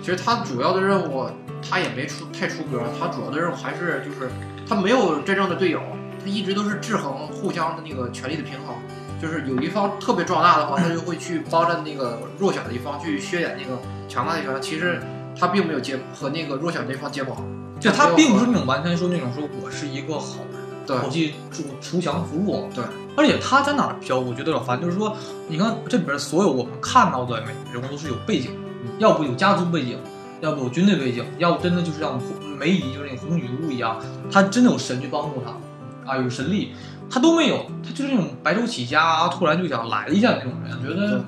[0.00, 1.26] 其实他主要的任务，
[1.66, 4.30] 他也没出太出格，他主要的任务还是就是
[4.68, 5.80] 他没有真正的队友，
[6.22, 8.76] 他一直都是制衡互相的那个权力的平衡。
[9.22, 14.60] 就是有一方特别壮大的话，他就会去帮着那个弱小的一方去削减那个强大的一方。
[14.60, 15.00] 其实
[15.38, 17.36] 他并没有结和那个弱小那方结盟，
[17.78, 22.68] 就他并不是那种完全说那种说我是一个好人，对我去助锄强扶弱。
[22.74, 22.84] 对，
[23.16, 28.50] 而且他在哪儿飘，我觉得有点烦，就是说，你看这里边所有我们看到的美人物都是有背景，
[28.98, 29.96] 要不有家族背景，
[30.40, 32.20] 要不有军队背景，要不真的就是像
[32.58, 36.72] 梅姨就是那个红女巫一样，她真的有神去帮助她，啊，有神力，
[37.12, 41.22] 她都没有，他就是那种白手起家，啊突然就想来一下那种人，觉得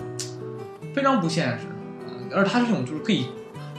[0.95, 1.67] 非常不现实。
[2.09, 3.27] 嗯而他这种就是可以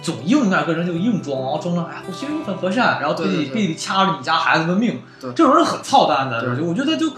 [0.02, 3.46] 总硬干，跟人就硬装，然后装成，哎，我其实很和善，然后对对对。
[3.46, 5.34] 背地背地掐着你家孩子的命，对。
[5.34, 6.64] 这种人很操蛋的，对。
[6.64, 7.12] 我觉得就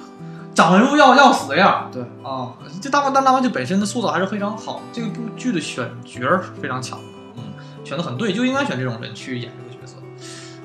[0.56, 2.02] 长得又要要死的样，对。
[2.23, 6.97] 啊，这大妈大大妈就本身的塑造还是非常好，这个部剧的选角儿非常强，
[7.36, 7.43] 嗯，
[7.84, 9.97] 选的很对，就应该选这种人去演这个角色。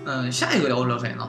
[0.06, 1.28] 嗯，下一个聊聊谁呢？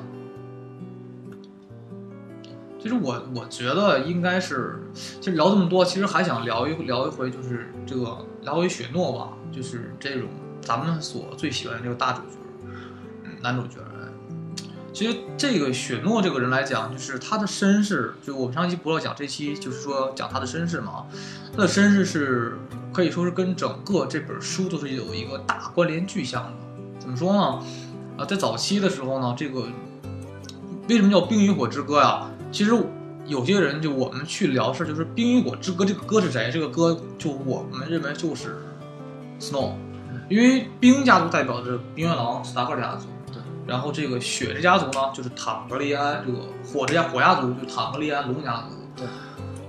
[2.83, 10.27] 其实我我觉得应该是，其实聊这么多，其实还想聊一聊一回，就是这个聊回雪诺吧，就是这种
[10.59, 12.35] 咱们所最喜欢这个大主角，
[13.41, 13.77] 男主角。
[14.91, 21.05] 其实这个雪诺这个人来讲，就是他的身世，就我们上期不要讲，这期就是说讲他的身世嘛。
[21.55, 22.57] 他的身世是
[22.91, 26.51] 可以说是跟整个这本书都是有一个大关联具象的。
[26.99, 27.63] 怎么说呢？
[28.17, 29.67] 啊，在早期的时候呢，这个
[30.89, 32.29] 为什么叫《冰与火之歌》呀？
[32.53, 32.71] 其实
[33.25, 36.51] 有些人就我们去聊事儿，就是《冰与火之歌》这个歌是谁？
[36.51, 38.55] 这个歌就我们认为就是
[39.39, 39.71] Snow，
[40.29, 49.07] 因为冰家族代表着冰原狼斯达克家族，对，然后这个雪之家族呢就是坦格利安，这个火之家火家族就是坦格利安龙家族，对。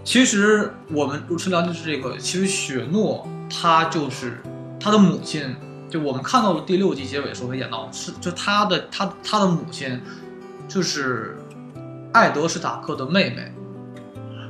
[0.05, 4.43] 其实我们主持聊就是这个，其实雪诺他就是
[4.79, 5.57] 他的母亲，
[5.89, 9.99] 就我们看到了第六集结尾的时候会演到，是就他的他他的母亲
[10.69, 11.39] 就是
[12.15, 13.53] 艾德史塔克的妹妹，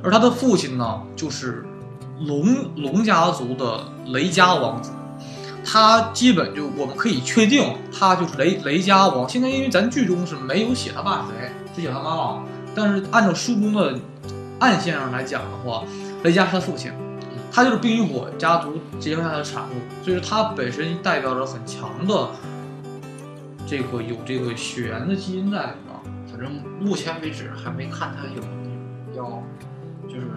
[0.03, 1.65] 而他的父亲呢就是
[2.19, 4.91] 龙龙家族的雷加王子。
[5.65, 9.27] 他基本就我们可以确定，他就是雷雷家王。
[9.27, 12.43] 现在因为咱剧中是没有写他爸是谁，只写他妈妈，
[12.75, 13.95] 但是按照书中的
[14.59, 15.83] 暗线上来讲的话，
[16.21, 16.91] 雷加是他父亲，
[17.51, 22.29] 他就是冰与火家族结合下的产物，所以说他本身代表着很强的
[23.65, 25.84] 这个有这个血缘的基因在里边。
[26.35, 28.41] 反正目前为止还没看他有
[29.15, 29.41] 要
[30.05, 30.27] 就是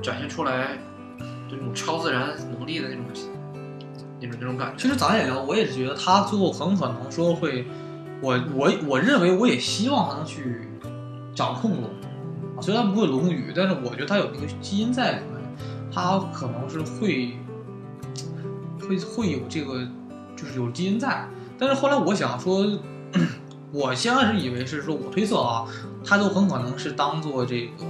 [0.00, 0.78] 展现出来
[1.50, 3.04] 这种超自然能力的那种
[4.20, 4.76] 那种那种感觉。
[4.80, 7.66] 其实咱也聊，我也是觉得他最后很可能说会，
[8.20, 10.68] 我我我认为我也希望他能去
[11.34, 11.90] 掌控龙，
[12.60, 15.42] 虽然不会龙语，但是我觉得他有那个基因在里面，
[15.92, 17.36] 他可能是会
[18.80, 19.84] 会会有这个
[20.36, 21.26] 就是有基因在。
[21.58, 22.64] 但是后来我想说，
[23.72, 25.64] 我先开始以为是说我推测啊，
[26.04, 27.84] 他就很可能是当做这个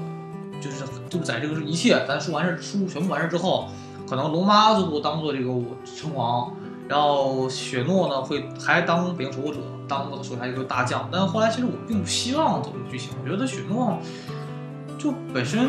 [0.61, 3.69] 就是就是在这个一切咱说完事书全部完事之后。
[4.05, 6.53] 可能龙妈族当做这个我称王，
[6.87, 11.09] 然后雪诺呢会还当北境守护者，当做手下一个大将。
[11.11, 13.97] 但后来其实我并不希望走这个剧情，我觉得雪诺
[14.99, 15.67] 就本身，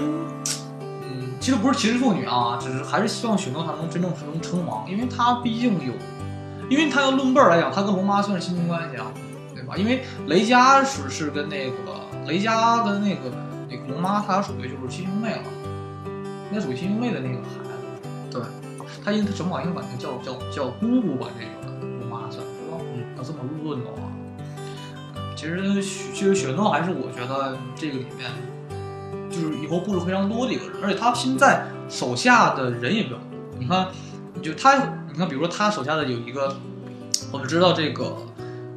[0.82, 5.94] 嗯，其实不是歧视妇女啊，只是还是希望雪诺他能真正能称王，因为他毕竟有，
[6.70, 9.06] 因为他要论辈儿来讲，他跟龙妈算是亲戚关系啊，
[9.74, 9.78] 吧？
[9.78, 11.76] 因为雷佳是是跟那个
[12.28, 13.32] 雷佳跟那个
[13.70, 15.44] 那个龙妈，他属于就是亲兄妹了，
[16.50, 18.08] 应该属于亲兄妹的那个孩子。
[18.32, 18.42] 对，
[19.04, 22.78] 他应他怎么管应该管叫叫叫姑姑吧这个龙妈算是吧？
[22.80, 23.98] 嗯，要这么论的话。
[25.36, 28.32] 其实，其实雪诺还是我觉得这个里面，
[29.30, 33.26] 就是以后故事非常多的一个人，而且他现在手下的人也比较多。
[33.60, 33.88] 你看，
[34.42, 34.78] 就他，
[35.12, 36.56] 你看，比如说他手下的有一个，
[37.30, 38.16] 我们知道这个，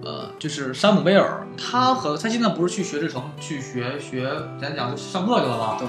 [0.06, 5.76] 呃，就是山姆贝尔，他和他现在不是去学制城去学学，咱讲就上课去了吧？
[5.80, 5.88] 对，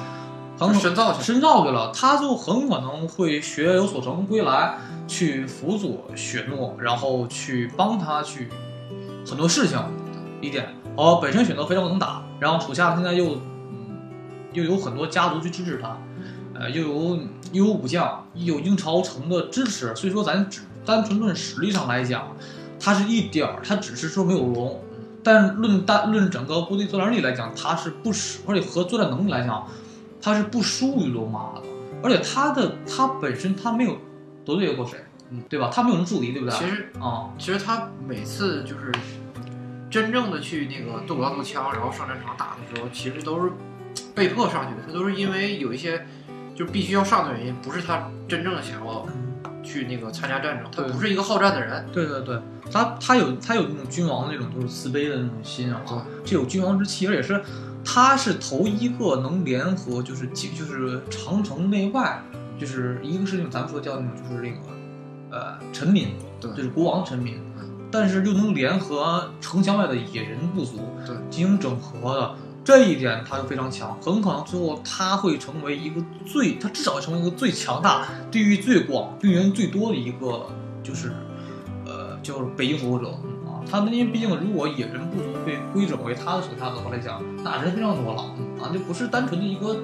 [0.58, 4.76] 很可深造去，深造去了，他就很可能会学有所成归来，
[5.08, 8.50] 去辅佐雪诺，然后去帮他去
[9.24, 9.78] 很多事情。
[10.42, 13.36] 一点，哦，本身雪诺非常能打，然后手下现在又，
[13.72, 14.00] 嗯，
[14.54, 15.96] 又有很多家族去支持他，
[16.56, 17.20] 呃，又有
[17.52, 22.28] 又有武将，又有英朝城的支持，所以说咱只单纯论实力上来讲，
[22.80, 24.82] 他是一点儿，他只是说没有龙，
[25.24, 29.68] 但论单论整个部队作战力来讲，他是不输，而且和作战能力来讲，
[30.22, 31.62] 他是不输于罗马的，
[32.04, 33.98] 而且他的他本身他没有
[34.46, 35.70] 得罪过谁，嗯，对吧？
[35.74, 36.58] 他没有什么助敌，对不对？
[36.58, 38.92] 其实啊，其实他每次就是
[39.90, 43.52] 真正的去那个动刀动枪，然后上战场打的时候，其实都是
[44.14, 44.82] 被迫上去的。
[44.88, 46.06] 他都是因为有一些
[46.56, 49.06] 就必须要上的原因，不是他真正的想要
[49.64, 50.70] 去那个参加战争。
[50.72, 51.86] 他不是一个好战的人。
[51.92, 52.40] 对对对，
[52.72, 55.82] 他他有他有那种君王的那种就是慈悲的那种心啊，
[56.24, 57.42] 这有君王之气，而且是
[57.84, 62.22] 他是头一个能联合就是就是长城内外，
[62.60, 64.58] 就是一个是那种咱们说叫那种就是那个
[65.32, 67.40] 呃臣民，对就是国王臣民，
[67.92, 72.36] 但是又能联合城墙外的野人部族，对，进行整合的。
[72.68, 80.48] 这一点他就非常强，很可能最后他会成为一个最，他至少成为一个最强大、地域最广、兵源最多的一个，
[80.84, 81.14] 就是，
[81.86, 83.12] 呃，就是北京复仇者
[83.46, 83.64] 啊。
[83.72, 88.22] 他们因为毕竟如果野人部族被归整为他的手下的话来讲，那人非常多了
[88.62, 89.78] 啊，就不是单纯的一个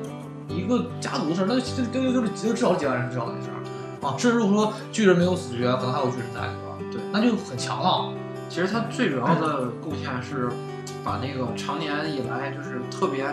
[0.50, 4.14] 一个家族的事儿，那这这就是至少几万人至少的事儿啊。
[4.18, 6.78] 甚至如果说巨人没有死绝，可能还有巨人在，对吧？
[6.92, 8.12] 对，那就很强了。
[8.50, 10.50] 其实他最主要的贡献是
[11.04, 13.26] 把那个常年以来就是特别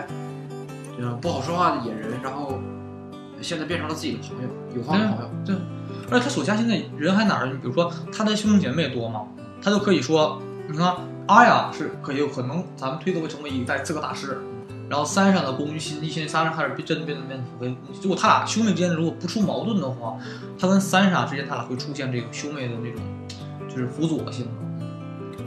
[0.99, 2.59] 呃不好说话的野人，然后
[3.41, 5.29] 现在变成了自己的朋友，友好的朋友。
[5.45, 5.55] 对，
[6.09, 7.47] 而且他手下现在人还哪儿？
[7.47, 9.21] 你比如说他的兄弟姐妹多嘛，
[9.61, 10.95] 他就可以说，你看
[11.27, 14.37] 阿雅是可以有可能咱们推测会成为一代刺客大师，
[14.89, 20.17] 然后三上的公于心，一心三上开始真的变得变成为如果他俩兄妹之间如果不出矛盾的话，
[20.59, 23.01] 他跟三傻之间他俩会出现这个兄妹的那种
[23.69, 24.47] 就是辅佐性。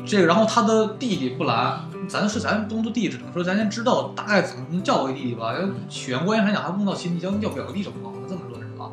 [0.07, 5.55] 这个，然后他的弟弟布兰，咱是咱不能说弟弟，只能说咱先知道大概怎么叫为弟弟吧。
[5.89, 8.91] 血缘关系来讲，还不能叫亲戚，叫叫表弟什么的，这么论是吧？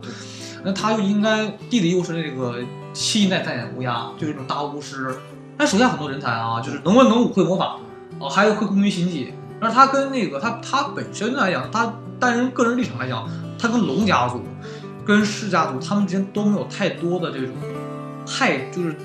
[0.64, 2.60] 那他就应该弟弟又是那个
[2.94, 5.14] 七代三眼乌鸦，就是那种大巫师。
[5.58, 7.78] 他手下很多人才啊，就是能文能武，会魔法，
[8.18, 9.34] 哦，还有会攻击心计。
[9.60, 14.42] 但是他跟那个他他本身来讲，他单人个人立场来讲，他跟龙家族、
[15.06, 17.54] 跟氏家族他们之间都没有太多的这种
[18.26, 18.96] 太就是。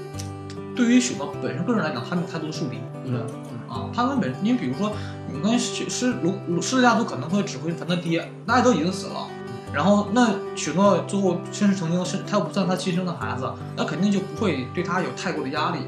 [0.77, 3.27] 对于许诺本身个人来讲，他没有太多的树敌，对不对？
[3.69, 4.93] 啊，他们本因为比如说，
[5.33, 9.27] 你跟狮狮龙狮子家族可能会指挥他的爹，那都已经死了。
[9.73, 15.79] 然后那许诺最后甚至曾经是他又不算他亲生的孩子，那肯定就不会对他有太过的压力，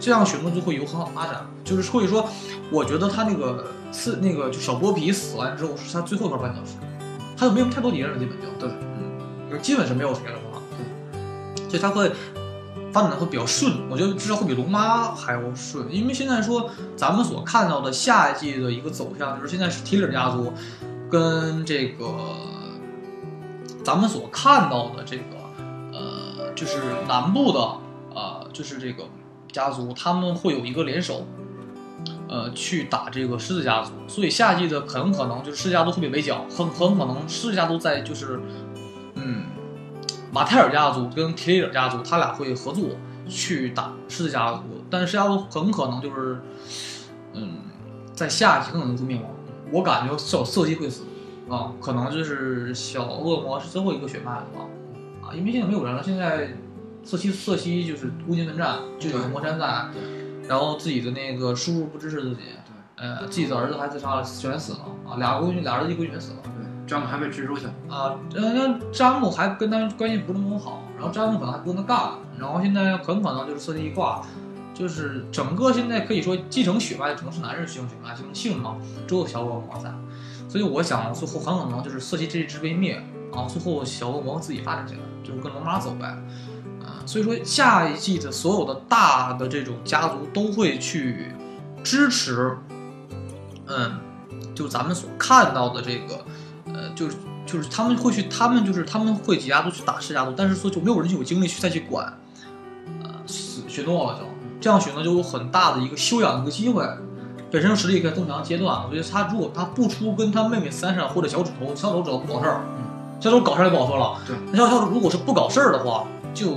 [0.00, 1.44] 这样许诺就会有很好的发展。
[1.62, 2.26] 就是所以说，
[2.70, 6.76] 我觉得他那个刺那个就小剥皮死完之后是他最后一块绊脚石，
[7.36, 8.70] 他就没有太多敌人了，基本就对，
[9.50, 10.62] 嗯，基本是没有谁了嘛。
[10.72, 12.10] 对，所以他会。
[12.96, 20.50] 发展的会比较顺，我觉得至少会比龙妈还要顺，因为现在说咱们所看到的下一季的一个走向，就是现在是提里尔家族
[21.10, 22.06] 跟这个
[23.84, 25.22] 咱们所看到的这个
[25.92, 27.60] 呃，就是南部的
[28.14, 29.04] 呃，就是这个
[29.52, 31.26] 家族，他们会有一个联手，
[32.30, 38.40] 呃，去打这个狮子家族，所以下季的很可能就是狮子家族会被围剿，很很可能狮子家族在就是。
[40.36, 42.90] 马泰尔家族跟提里尔家族，他俩会合作
[43.26, 46.38] 去打狮子家族，但是狮子家族很可能就是，
[47.32, 47.54] 嗯，
[48.12, 49.24] 在下一集很可能会灭亡。
[49.72, 51.04] 我感觉小瑟姬会死
[51.48, 54.66] 啊，可能就是小恶魔是最后一个血脉了吧？
[55.22, 56.50] 啊，因为现在没有人了，现在
[57.02, 59.86] 瑟西瑟西就是孤军奋战，就有魔山在，
[60.46, 62.42] 然后自己的那个叔叔不支持自己，
[62.96, 66.36] 呃，自己的儿子还自杀了，全死了啊，俩闺女俩儿子一闺女全死了。
[66.86, 74.22] 詹姆还被蜘蛛去啊，那詹姆还跟他关系不是那么好，然后詹姆可能还不跟他干，然后现在很可能就是色一挂，
[74.72, 79.92] 就是整个现在可以说继承血脉的只能是男人血脉，继承性嘛，只有小恶魔在，
[80.48, 86.06] 所以我想最后很可能就是色系这一支被灭啊，最后小恶魔自己发展起来，就是跟龙妈走呗。
[86.84, 91.32] 啊，所以说下一季的所有的大的这种家族都会去
[91.82, 92.56] 支持，
[93.66, 93.98] 嗯，
[94.54, 96.24] 就咱们所看到的这个，
[96.76, 102.12] 呃，就是就是他们会去，他们就是他们会几家族去打世家族，但是说就没有人有精力去再去管，
[103.02, 104.24] 呃，雪诺了就，
[104.60, 106.86] 这样雪诺就有很大的一个修养的一个机会，
[107.50, 108.84] 本身实力可以增强阶段。
[108.86, 112.60] 我觉得他如果他不出跟他妹妹三闪或者小指头，小指头只要不搞事儿，
[113.20, 114.20] 小指头搞事儿就不好说了。
[114.26, 116.50] 对，那小指头如果是不搞事儿的话，就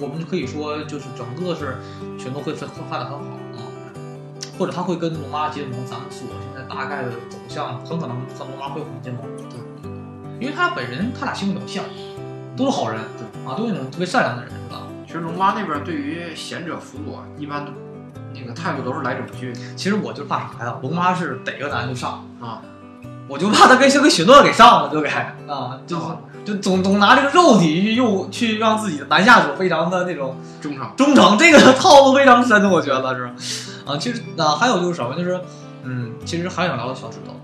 [0.00, 1.76] 我们就可以说就是整个是
[2.18, 3.24] 雪诺会会发展很好
[3.56, 3.60] 啊，
[4.58, 5.72] 或者他会跟龙妈结盟。
[5.84, 9.20] 咱们所现在大概的走向，很可能和龙妈会有结盟。
[9.50, 9.58] 对，
[10.40, 11.84] 因为他本人他俩性格比较像，
[12.56, 14.82] 都是好人，对啊，都是那种特别善良的人，是吧？
[15.06, 17.72] 其实龙妈那边对于贤者辅佐，一般都
[18.34, 20.76] 那个态度都是来者不拒其实我就怕啥呀？
[20.82, 22.60] 龙妈是逮个男就上，啊。
[23.28, 25.08] 我就怕他跟跟许诺给上了，就给
[25.48, 33.24] 啊，就啊就总总拿这个肉体去诱去让自己的男下属非常的那种忠诚忠诚，这个套路非常深，我觉得是。
[33.84, 35.40] 啊，其实啊，还有就是什么，就是
[35.82, 37.34] 嗯，其实还想聊聊小指头。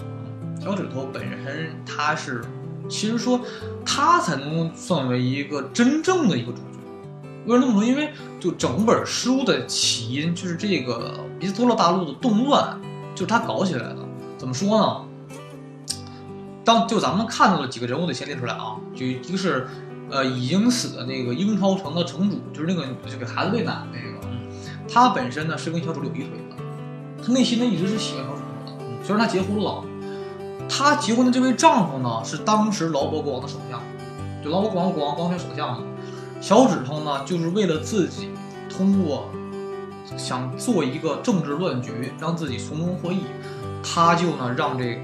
[0.64, 2.44] 小指头本身他是，
[2.92, 3.40] 其实说
[3.86, 6.62] 他才能算为一个真正的一个主角。
[7.46, 7.84] 为什么这么说？
[7.84, 12.78] 因为就整本书的起因就是这个伊斯托洛大陆的动乱，
[13.14, 13.96] 就是他搞起来的。
[14.36, 15.88] 怎么说呢？
[16.64, 19.66] 当就咱们看到的几个人物得先列出来啊，就一个是，
[20.10, 29.82] 呃，已经死的那个英超城的城主，就是那个就给孩子喂奶那个，他本身呢是跟小主有一腿的，他内心呢一直是喜欢小主的，虽然他结婚了，
[30.74, 33.78] 她结婚的这位丈夫呢是当时劳勃国王的首相，
[34.42, 35.84] 就劳勃国王国王刚选首相嘛，
[36.40, 38.30] 小指头呢就是为了自己
[38.70, 39.28] 通过
[40.16, 43.20] 想做一个政治乱局，让自己从中获益，
[43.82, 45.02] 他就呢让这个。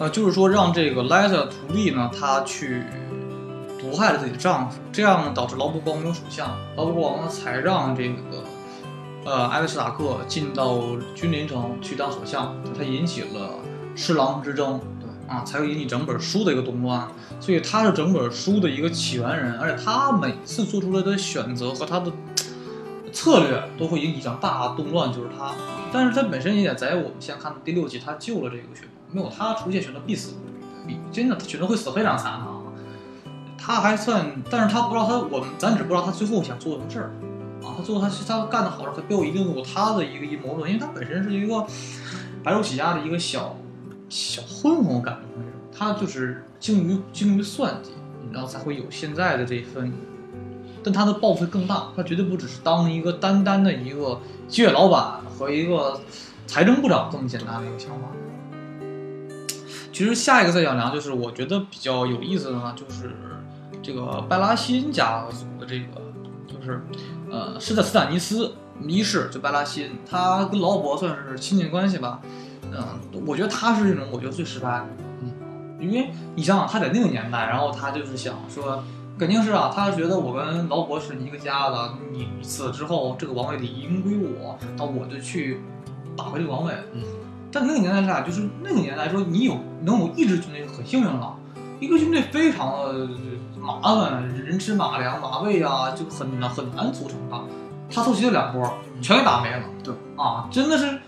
[0.00, 2.82] 呃，就是说让这个莱特图利呢，他去
[3.78, 8.42] 毒害了自己的丈夫，这样导致劳勃国王没有首相，劳勃国王呢才让这个
[9.24, 10.80] 呃艾德斯塔克进到
[11.14, 13.50] 君临城去当首相，他引起了
[13.94, 17.08] 侍郎之争，对啊，才会引起整本书的一个动乱，
[17.40, 22.10] 所以他是整本书的一个起源人，而且他每次做出来的选择和他的
[23.12, 25.52] 策略都会引起一场大动乱，就是他，
[25.92, 28.92] 但是他本身也在我们现在看的第六集，他救了这个雪诺。
[29.14, 30.32] 没有他出现，选择必死
[31.12, 32.48] 真的，他选择会死非常惨啊！
[33.58, 37.12] 他还算，但是他不知道他，我们咱只不知道他最后想做什么事儿
[37.62, 37.76] 啊！
[37.76, 41.66] 他最后他他干的好事，他背后一定有他的一个阴谋论，因为他本身是一个
[42.42, 43.54] 白手起家的一个小
[44.12, 45.42] 小混混，我感觉
[45.74, 47.92] 他就是精于精于算计，
[48.30, 49.90] 然后才会有现在的这一份。
[50.84, 55.98] 但他的抱负更大，他绝对不只是当一个单单的一个企业老板和一个
[56.46, 58.08] 财政部长这么简单的一个想法。
[59.90, 63.16] 其实下一个再讲聊，就是我觉得比较有意思的呢，就是
[63.82, 66.02] 这个拜拉辛家族的这个，
[66.46, 66.82] 就是
[67.30, 68.52] 呃，是在斯坦尼斯
[68.86, 72.20] 一世，就拜拉辛，他跟劳勃算是亲戚关系吧。
[72.74, 74.86] 嗯，我觉得他是那种，我觉得最失败的。
[75.20, 75.32] 嗯，
[75.80, 78.82] 因为你想想，他在那个年代，然后他就是想说，
[79.18, 85.60] 肯定是啊，他觉得我跟劳勃是一个家的，你死了之后，这个王位理应归我，那我就去
[86.16, 86.72] 打回这个王位。
[86.92, 87.02] 嗯。
[87.54, 91.36] 但那个年代下，就是那个年代说，你有能有一支军队很幸运了，
[91.78, 93.06] 一个军队非常的
[93.60, 97.38] 麻烦，人吃马粮、马喂啊，就很难很难组成的。
[97.94, 99.64] 他凑齐了两波，全给打没了。
[99.84, 100.98] 对啊，真的是，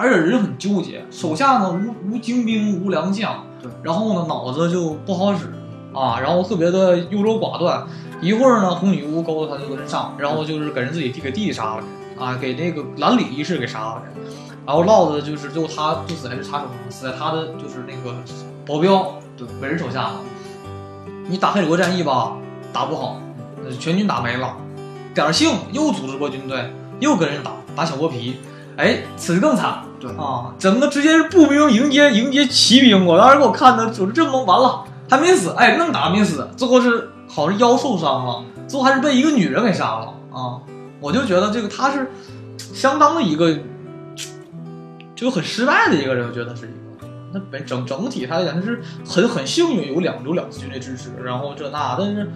[0.00, 5.52] 而且人很纠结，手下呢无无精兵无良将，对，然后呢脑子就不好使
[5.92, 7.86] 啊，然后特别的优柔寡断。
[8.22, 11.84] 一会儿呢红女巫勾搭他就跟人上，然后就是给人自己弟给弟弟杀了
[12.18, 14.02] 啊，给那个兰里一世给杀了。
[14.66, 18.16] 然后落的就是最后他不死在这插手上，死在他的就是那个
[18.66, 20.12] 保镖对本人手下了。
[21.28, 22.32] 你打黑水国战役吧，
[22.72, 23.20] 打不好，
[23.78, 24.56] 全军打没了，
[25.14, 26.70] 点儿幸又组织过军队，
[27.00, 28.36] 又跟人打打小剥皮，
[28.76, 40.58] 哎，死的更惨，对啊，整个直接是步兵迎接迎接骑兵，我当时给我看的，我说这么完了还没死，哎，愣打没死，最后是好像腰受伤了，最后还是被一个女人给杀了啊！
[41.00, 42.10] 我就觉得这个他是
[42.56, 43.56] 相当的一个。
[45.14, 47.06] 就很失败的一个人，我觉得是一个。
[47.34, 52.26] 那本整整体他来讲，就是很很幸运，有两有两次军队支持，然后这那，但是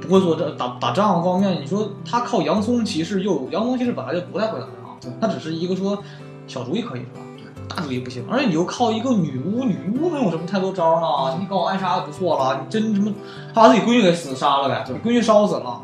[0.00, 4.66] 不会做这打打仗方面，你说他靠洋葱骑士，又洋葱骑士本来就不太会打
[5.00, 6.00] 仗，他只是一个说
[6.48, 7.20] 小主意可以是吧？
[7.68, 11.36] 大主意不行，而且你又靠一个女巫，女巫能有什么太多招呢？
[11.38, 13.12] 你搞我暗杀就不错了，你真什么，
[13.54, 15.80] 他把自己闺女给死杀了呗，闺女烧死了。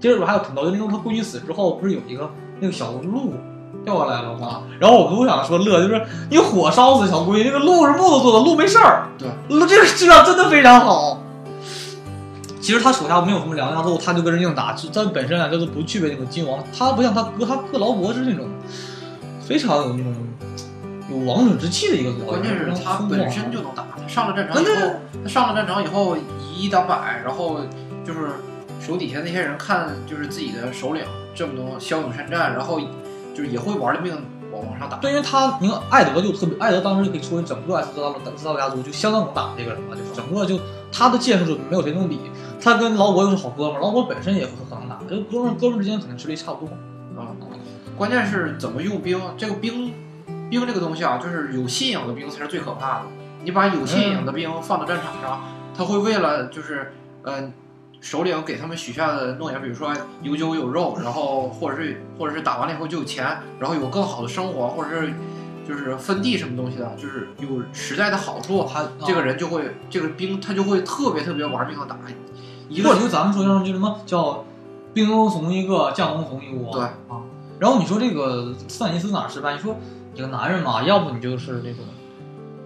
[0.00, 2.28] 接着还有挺逗，就那种他闺女死之后，不是有一个
[2.60, 3.32] 那个小鹿。
[3.84, 4.62] 掉下来了吗。
[4.78, 9.06] 然后我们都想说乐，就是你火烧死小闺女，那个鹿是木头做的，鹿没事儿。
[9.16, 11.18] 对，鹿这个质量真的非常好。
[12.60, 18.46] 其实他手下没有什么良将，之后他就跟人硬打，就他本身啊，就是不具备那种金王，他不像他哥，他哥劳勃是那种
[19.48, 20.14] 非常有那种
[21.10, 24.72] 有王者之气的一个老关键是，他本身就能打，他上了战场以后，
[25.24, 27.60] 他上了战场以后以一当百，然后
[28.04, 28.32] 就是
[28.78, 31.02] 手底下那些人看就是自己的首领
[31.34, 32.78] 这么多骁勇善战，然后
[33.34, 34.14] 就是也会玩了命
[34.52, 34.98] 往往上打。
[34.98, 40.60] 对，因为他，你看艾德就特别，艾德当时就可以说整个艾斯特拉斯特拉家族就相当能打这个人了，就是整个就
[40.92, 42.20] 他的剑术就没有谁能比，
[42.60, 46.74] 他跟劳勃又是好哥们儿，劳勃本身也很能打，这哥们儿哥们儿之间可能实力差不多。
[47.18, 47.34] 啊，
[47.98, 49.92] 关键是怎么用兵，这个兵
[50.48, 53.02] 兵这个东西啊，就是有信仰的兵才是最可怕的。
[53.42, 55.42] 你把有信仰的兵放到战场上，
[55.76, 56.92] 他会为了就是
[57.24, 57.52] 呃
[58.00, 59.92] 首领给他们许下的诺言，比如说
[60.22, 65.12] 有酒有肉，然后或者是或者是打完了以后就有钱，然后有更好的生活，或者是
[65.66, 71.96] 就是分地什么东西的，就是有实在的好处，他这个人就会这个兵他就会特别特别玩命的打。
[72.68, 74.44] 一个就咱们说叫就什么叫
[74.92, 76.72] 兵戎从一个，将戎从一窝。
[76.72, 77.22] 对啊，
[77.58, 79.52] 然后你说这个斯坦尼斯哪儿失败？
[79.54, 79.74] 你说
[80.14, 81.84] 你个男人嘛，要不你就是那种，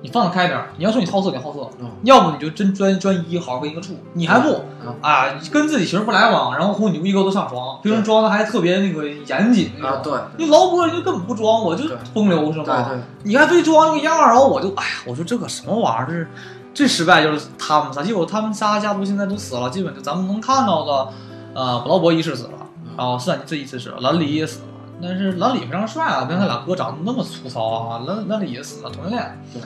[0.03, 0.71] 你放得开点儿。
[0.77, 3.95] 你要说你好色，你好色；嗯要不你就真专专一，好好跟一个处。
[4.15, 4.51] 你还不
[4.85, 10.13] 嗯啊，跟自己媳妇不来往，然后和你一个都上床，平时装的还特别那个严谨那啊，种。
[10.13, 12.89] 对你劳勃人家根本不装，我就对风流是对吗？
[12.91, 16.07] 对，你还非装那个样儿，然后我就哎呀，我说这个什么玩意儿？
[16.07, 16.29] 这是
[16.75, 21.09] 最失败就是他们仨，结果他们仨家族现在都死了，基本就咱们能看到的，
[21.55, 22.51] 呃，布劳勃一世死了，
[22.97, 24.67] 然后斯坦尼斯一世死了，兰里也死了。
[25.03, 29.43] 但是兰里非常帅啊，跟他俩哥长得那么粗糙啊，兰兰里也死了，同性恋。
[29.53, 29.61] 对，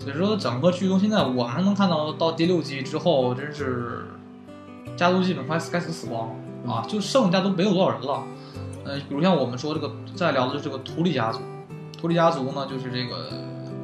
[0.00, 4.06] 所以说整个剧中现在我们能看到到第六季之后，真是
[4.96, 6.28] 家族基本快该死死光
[6.66, 8.24] 了啊，就剩下都没有多少人了。
[8.84, 11.38] 呃，比如像我们说这个再聊的就是这个图利家族，
[11.96, 13.30] 图利家族呢就是这个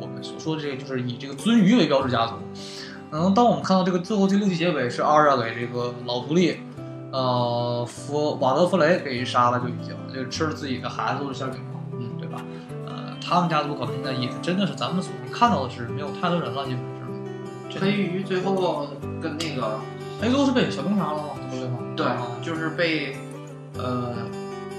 [0.00, 2.34] 我们所说的这个就是以这个鳟鱼为标志家族。
[3.12, 6.58] 嗯，当我们看到这个最后第六季结尾是阿尔亚给这个老图利，
[7.12, 12.42] 呃，弗瓦德弗雷给杀了，就已经就吃了自己的孩子都是馅饼嘛，嗯，对吧？
[12.86, 17.78] 呃，他们家族可能现在也真的是咱们所能看到的是没有太多人了，基本是。
[17.78, 18.88] 黑鱼最后
[19.20, 19.78] 跟那个
[20.18, 21.24] 黑都是被小兵杀了吗？
[21.50, 21.78] 对吗？
[21.94, 23.16] 对啊，就是被
[23.76, 24.14] 呃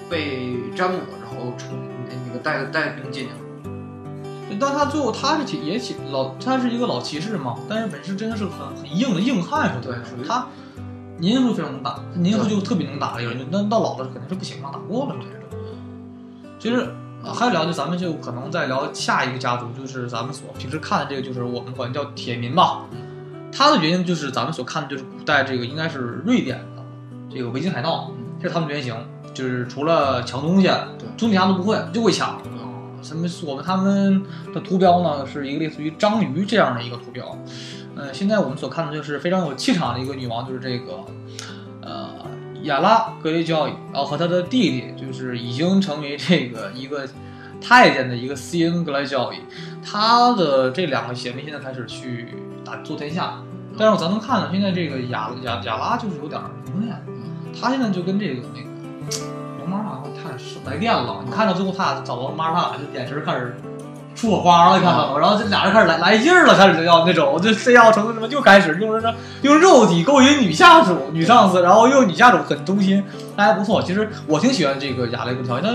[0.10, 1.78] 被詹姆然后冲
[2.10, 3.38] 那个带带兵进去了。
[4.60, 10.48] 但他最后他是骑也骑老，他是一个老骑士嘛，但是本身真的是很很硬的硬汉属于对属于他
[11.20, 15.64] 年轻时候非常能打，年轻时候就特别能打的一个人，但到老了肯定是不行了，打不过了这个。
[16.60, 16.90] 其实
[17.24, 22.86] 啊，还有聊就咱们就可能再聊下一个家族，就是咱们所平时看的这个，就是我们管叫铁民吧。
[23.52, 26.84] 他的原型就是咱们所看的，就是古代这个应该是瑞典的
[27.30, 28.12] 这个维京海盗，
[28.42, 28.96] 这是他们的原型。
[29.34, 30.66] 就是除了抢东西，
[30.98, 32.42] 对兄弟啥都不会，就会抢。
[33.04, 37.38] 什么我们他们的图标呢，是一个类似于章鱼这样的一个图标。
[37.98, 41.04] 呃，现在我们所看的就是非常有气场的一个女王，就是这个
[41.82, 42.10] 呃
[42.64, 47.08] 亚拉格雷教义，然后和她的弟弟就是已经成为这个一个
[47.60, 49.38] 太监的一个斯恩格莱教伊，
[49.84, 53.42] 他的这两个姐妹现在开始去打做天下。
[53.80, 56.96] 但是咱能看到，现在这个亚亚亚拉就是有点蒙面，
[57.60, 58.68] 他现在就跟这个那个
[59.60, 60.32] 龙妈妈太
[60.70, 61.24] 来电了。
[61.24, 63.56] 你看到最后，他俩找到马塔，就眼神开始
[64.18, 65.20] 出火花了，看到吗？
[65.20, 73.04] 然后这俩人开始来来劲儿了，开始就要那种，就非要成什么，又开始用这用肉体勾引女下属、女上司，然后又女下属很忠心，
[73.36, 73.82] 那还不错。
[73.84, 75.70] 其实我挺喜欢这个亚雷布条，她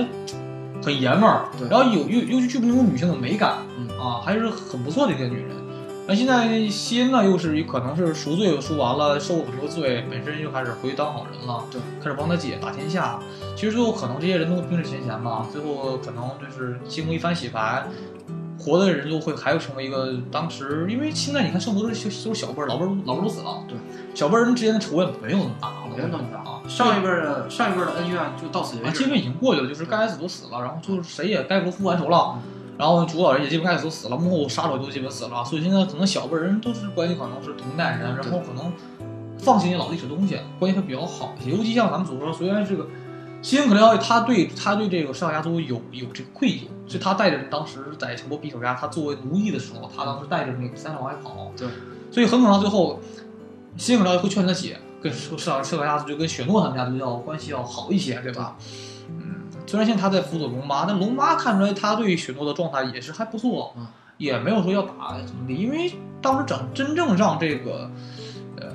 [0.85, 5.62] 很爷们儿，对然后有又又具备那种女性的美感，嗯啊，还是很不错的一个女人。
[6.07, 13.21] 那现在西恩呢，又是可能是赎罪赎完了，受了很多罪，本身又开始回去当好人了，对，开始帮他姐打天下。
[13.55, 17.87] 其实最后可能这些人都冰释前嫌嘛，最后可能就是经过一番洗白，
[18.59, 23.79] 活的人就会还会成为一个当时，因为现在你看圣徒都是都是小辈儿，老辈儿老辈儿都死了，对，
[24.13, 26.61] 小辈儿人之间的仇怨没有那么大了，没有那么大啊。
[26.69, 29.05] 上一辈儿的上一辈儿的恩怨就到此为啊，止。
[29.05, 32.39] 基本已经过去了，就是该死都死了，然后就是谁也该不复完仇了，
[32.83, 38.73] 然后主导人也基本开始都死了，幕后杀手都基本死了，所以现在可能小辈人都是关系可能是同代人，然后可能
[39.39, 41.53] 放弃你老历史东西，关系会比较好一些。
[41.53, 42.89] 尤其像咱们所说，虽然这个
[43.41, 51.69] 新恩克雷奥他对他对这个上家族有有这个愧疚，所以他带着当时在城堡匕首家，他作为奴役的时候，他当时带着那个三往外跑，对，
[52.11, 52.99] 所以很可能最后
[53.77, 58.57] 新恩克雷奥会劝他姐跟社社社家族就跟雪诺他们家族要关系要好一些，对吧？
[59.09, 59.42] 嗯，
[59.73, 63.87] 虽然现在他在辅佐龙妈，但龙妈看出来他对雪诺的状态也是还不错，嗯
[64.19, 67.91] 也没有说要打怎么的，因为当时整真正让这个
[68.61, 68.69] 呃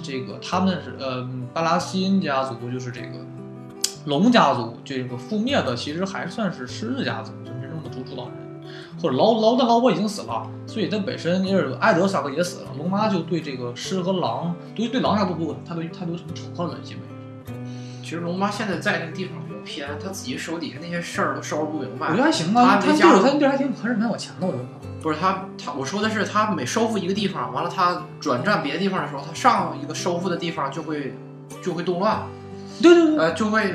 [0.00, 3.08] 这个他们是呃巴拉西恩家族就是这个
[4.06, 8.34] 龙家族这个覆灭的其实还算是狮子家族，就是真正的主主导人，
[9.02, 16.78] 或者劳劳的老婆已经死了，所以他本身就是艾德萨克也死了，龙妈就对这个狮和狼，对对狼家族不，他对他有什么仇恨了？
[16.84, 17.02] 基本
[18.04, 19.34] 其实龙妈现在在那个地方
[19.64, 22.18] 偏，他自己手底下那些事儿都收拾不明白我觉。
[22.18, 24.64] 得还行啊，他没加入他那地儿还挺还是蛮有钱的，我觉得。
[25.00, 31.14] 不是他他我说的是他每收复一个地方，完了他转战别的地方的时候，他上一个收复的地方就会
[31.62, 32.22] 就会动乱，
[32.82, 33.18] 对对对。
[33.18, 33.72] 呃，就会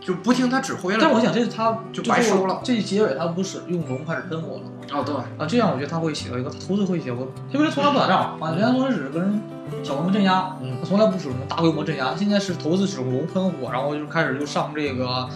[0.00, 0.98] 就不听他指挥了。
[1.02, 4.70] 但我想，这是他就白收了这结尾他不是用龙开始喷火了吗？
[4.92, 9.40] 哦对，啊，这样我觉得他会写到一个，他投资会写过，因为他从来不打仗啊，原来从开始跟人
[9.84, 15.28] 小龙们镇压，嗯他从来不使用大规模镇压，现在是投资使用龙喷火，然后就开始就上这个，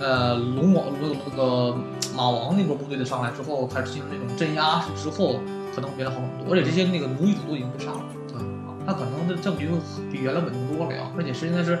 [0.00, 1.76] 呃，龙王那个那个
[2.16, 5.40] 马王那波部队的上来之后，开始进行这种镇压之后，
[5.74, 8.36] 可能会变得好很多，而且这些那个奴役主都已经被杀了，对。
[8.38, 9.76] 啊，他可能的证据会
[10.12, 11.78] 比原来稳定多了呀，而且实际上是，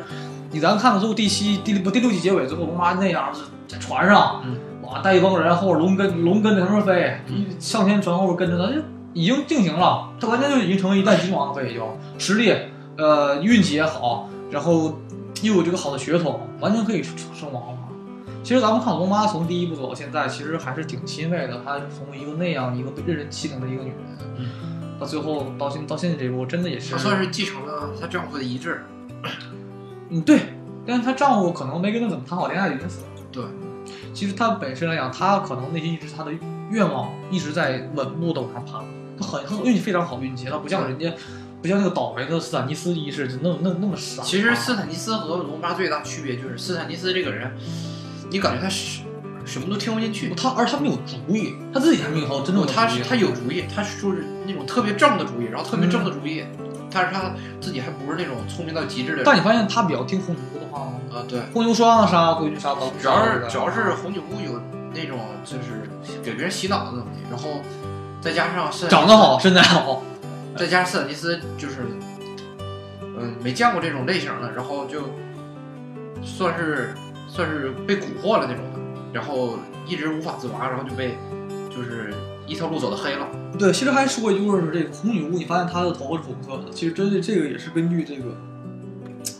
[0.50, 4.56] 你咱看到最后第七第不第六集结尾最后龙妈那样是在船上，嗯
[4.92, 7.16] 哇，带一帮人后边龙跟龙跟着他们飞，
[7.58, 8.80] 上天船后边跟着他，就
[9.14, 12.54] 已经定型了，他完全就已经成为一代金王了，也就实力，
[12.96, 14.98] 呃，运气也好，然后
[15.42, 17.78] 又有这个好的血统，完全可以称王了。
[18.44, 21.62] 其实咱们看龙妈从第一部走到现在，其实还是挺欣慰的。
[21.64, 23.98] 她从一个那样一个被任人欺凌的一个女人，
[24.36, 24.46] 嗯
[24.98, 28.84] 到最后到现到现在这一步，真的也是她算是继承了她丈夫的遗志。
[30.08, 30.40] 嗯对，
[30.84, 33.06] 但是她丈夫可能没跟她怎么谈好恋爱就已经死了。
[33.30, 33.44] 对，
[34.12, 36.32] 其实他本身来讲，他可能内心一直他的
[36.70, 38.84] 愿望一直在稳步的往上爬，
[39.18, 41.12] 他很很运气非常好运气，他不像人家。
[41.62, 44.20] 不像那个倒霉的斯坦尼斯一世，就那么那么那么傻。
[44.24, 47.52] 其实斯坦尼斯和龙妈最大区别就是斯坦尼斯这个人，
[48.32, 49.04] 你感觉他什
[49.44, 50.34] 什么都听不进去。
[50.34, 52.66] 他而且他没有主意，他自己还没有真正。
[52.66, 56.42] 他是他有主意，他是就是那种特别正的主意，然后特别正的主意，
[56.90, 59.22] 但是他自己还不是那种聪明到极致的人。
[59.24, 60.94] 但你发现他比较听红牛的话吗？
[61.12, 64.60] 啊，对，红牛说让杀归去杀，主要是主要是红牛有
[64.94, 65.88] 那种就是
[66.22, 67.60] 给别人洗脑的东西，然后
[68.20, 70.02] 再加上是长得好，身材好，
[70.56, 71.86] 再加上斯坦尼斯就是，
[73.18, 75.02] 嗯，没见过这种类型的，然后就
[76.22, 76.94] 算是
[77.28, 78.80] 算是被蛊惑了那种的，
[79.12, 81.16] 然后一直无法自拔，然后就被
[81.68, 82.14] 就是
[82.46, 83.26] 一条路走的黑了。
[83.58, 88.34] 对，其实还说一句，就是这个红女巫，你发现她的头发是红色的，其实真的这个也是根据这个，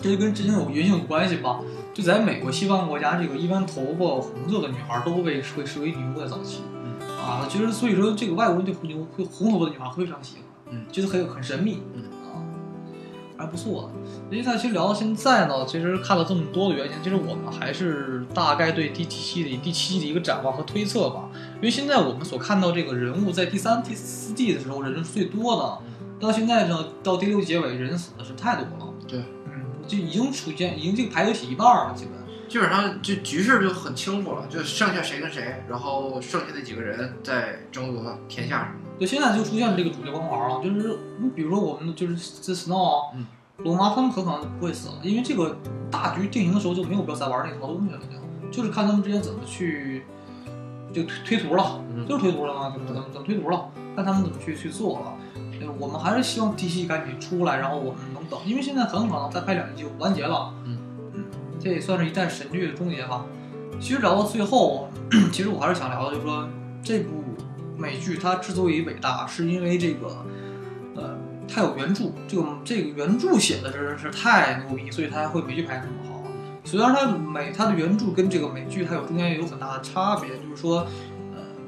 [0.00, 1.60] 这就跟之前有原因有关系吧。
[1.94, 6.62] 就在美国西方国家，这个一般头发红色的女孩都被会视为女巫在早期。
[7.20, 12.42] 啊，其实所以说这个外国人对红牛会红头发的女孩会非常喜欢，嗯，觉得很很神秘，嗯啊，
[13.36, 13.92] 还不错。
[14.30, 21.28] 因为他其实聊到现在呢，其实看了这么多的原型，其实我们还是大概对第七季的第七季的一个展望和推测吧。
[21.56, 25.78] 因为现在我们所看到这个人物在第三、第四季的时候人是最多的，
[26.18, 28.92] 到现在呢，到第六结尾人死的是太多了。
[29.06, 29.24] 对，嗯，
[29.86, 32.22] 就已经出现，已经这个排球洗一半了，基本。
[32.48, 38.98] 基本上就局势就很清楚了，就剩下谁跟谁，然后剩下的几个人在争夺天下什么的。
[38.98, 43.26] 对，现在就出现这个主角光环了，就是你比如说我们就是这 Snow 啊，嗯，
[43.64, 45.56] 龙妈他们很可能不会死了，因为这个
[45.90, 47.98] 大局定型的时候就没有必要再玩那套东西了，
[48.50, 50.04] 就就是看他们之间怎么去
[50.92, 55.14] 就推推图了，嗯就是推图了嘛，怎么怎么怎么推图了，看他们怎么去去做了。
[55.62, 58.00] 呃我们还是希望 DC 赶紧出来，然后我们
[58.46, 60.54] 因为现在很可能再拍两集就完结了。
[60.64, 60.78] 嗯
[61.14, 61.24] 嗯，
[61.58, 63.24] 这也算是一代神剧的终结吧。
[63.80, 64.88] 其实聊到最后，
[65.32, 66.48] 其实我还是想聊的，就是说
[66.82, 67.24] 这部
[67.76, 70.24] 美剧它之所以伟大，是因为这个，
[70.94, 71.16] 呃，
[71.48, 76.22] 它有原著，这个这个原著写的是是太牛逼，所以它会美剧拍的那么好。
[76.64, 81.11] 虽然它美它的原著跟这个美剧它有中间有很大的差别，就是说，呃，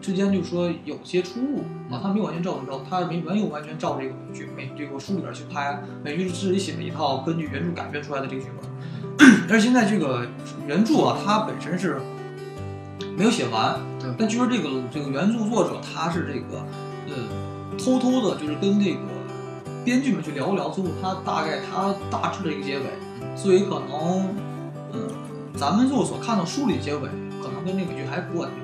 [0.05, 8.68] 之间就是说有些出入啊，他没有完全照着照，他没没有完全照这个美剧美这个书里边去拍，美剧是自己写了一套根据原著改编出来的这个剧本。
[9.48, 10.26] 但是现在这个
[10.66, 12.02] 原著啊，它本身是
[13.16, 16.66] 没有写完，对但据说这个这个原著作者他是这个
[17.09, 17.14] 呃
[17.78, 18.98] 偷偷的，就是跟这个
[19.86, 22.84] 编剧们去聊一聊，最后他大概他大致的一个结尾，
[23.34, 24.28] 所以可能
[24.92, 25.09] 嗯
[25.57, 27.09] 咱们就所看到书里结尾，
[27.40, 28.64] 可能跟那个剧还不完全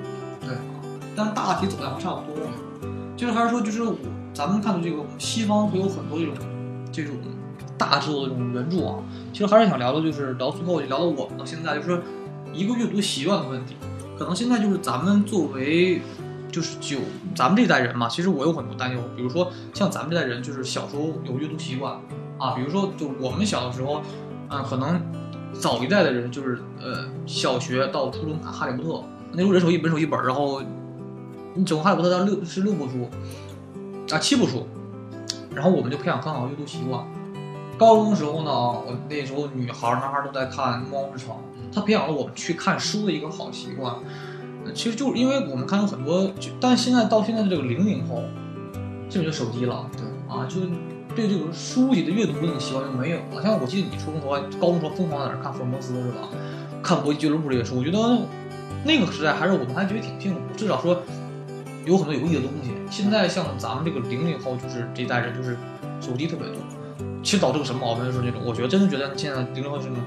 [1.15, 2.41] 但大体走向差不多。
[3.17, 3.95] 就是还是说，就是我
[4.33, 6.35] 咱们看到这个西方会有很多这种
[6.91, 7.15] 这种
[7.77, 8.95] 大制作的这种原著啊，
[9.31, 11.99] 其实还是想聊的，就是聊最后就聊到我们到现在，就是说
[12.53, 13.75] 一个阅读习惯的问题。
[14.17, 16.01] 可能现在就是咱们作为
[16.51, 16.99] 就是九
[17.35, 21.99] 咱们这代人嘛，其实我有很多担忧，比如说像咱们这代人，就是小时候有阅读习惯
[22.37, 24.01] 啊，比如说就我们小的时候，
[24.49, 25.01] 嗯，可能
[25.53, 28.99] 早一代的人就是呃小学到初中看《哈利波特》，
[29.33, 30.61] 那时候人手一本手一本，然后
[31.53, 33.09] 你整个《哈利波特》它六是六部书
[34.13, 34.65] 啊七部书，
[35.53, 37.05] 然后我们就培养很好的阅读习惯。
[37.77, 43.95] 高中的时候呢，我那时候女孩儿男孩儿都在看《猫之城》，嗯它培养了我们去看书的一个好习惯。
[44.63, 48.21] 呃其实就是因为我们看到很多，就但现在到现在的这个零零后，
[49.09, 50.61] 基本就手机了，对啊，就
[51.15, 53.41] 对这个书籍的阅读这种习惯就没有了。
[53.41, 56.29] 像我记得你初中时候、高中时候疯狂在那看福尔摩斯是吧？
[56.83, 57.99] 看国际俱乐部这些书，我觉得
[58.85, 61.01] 那个时代还是我们还觉得挺幸福，至少说
[61.85, 62.71] 有很多有意义的东西。
[62.89, 65.57] 现在像咱们这个零零后，就是这一代人，就是
[65.99, 66.55] 手机特别多，
[67.23, 68.05] 其实导致个什么毛病？
[68.05, 70.03] 就是那种，我觉得真的觉得现在零零后是那种，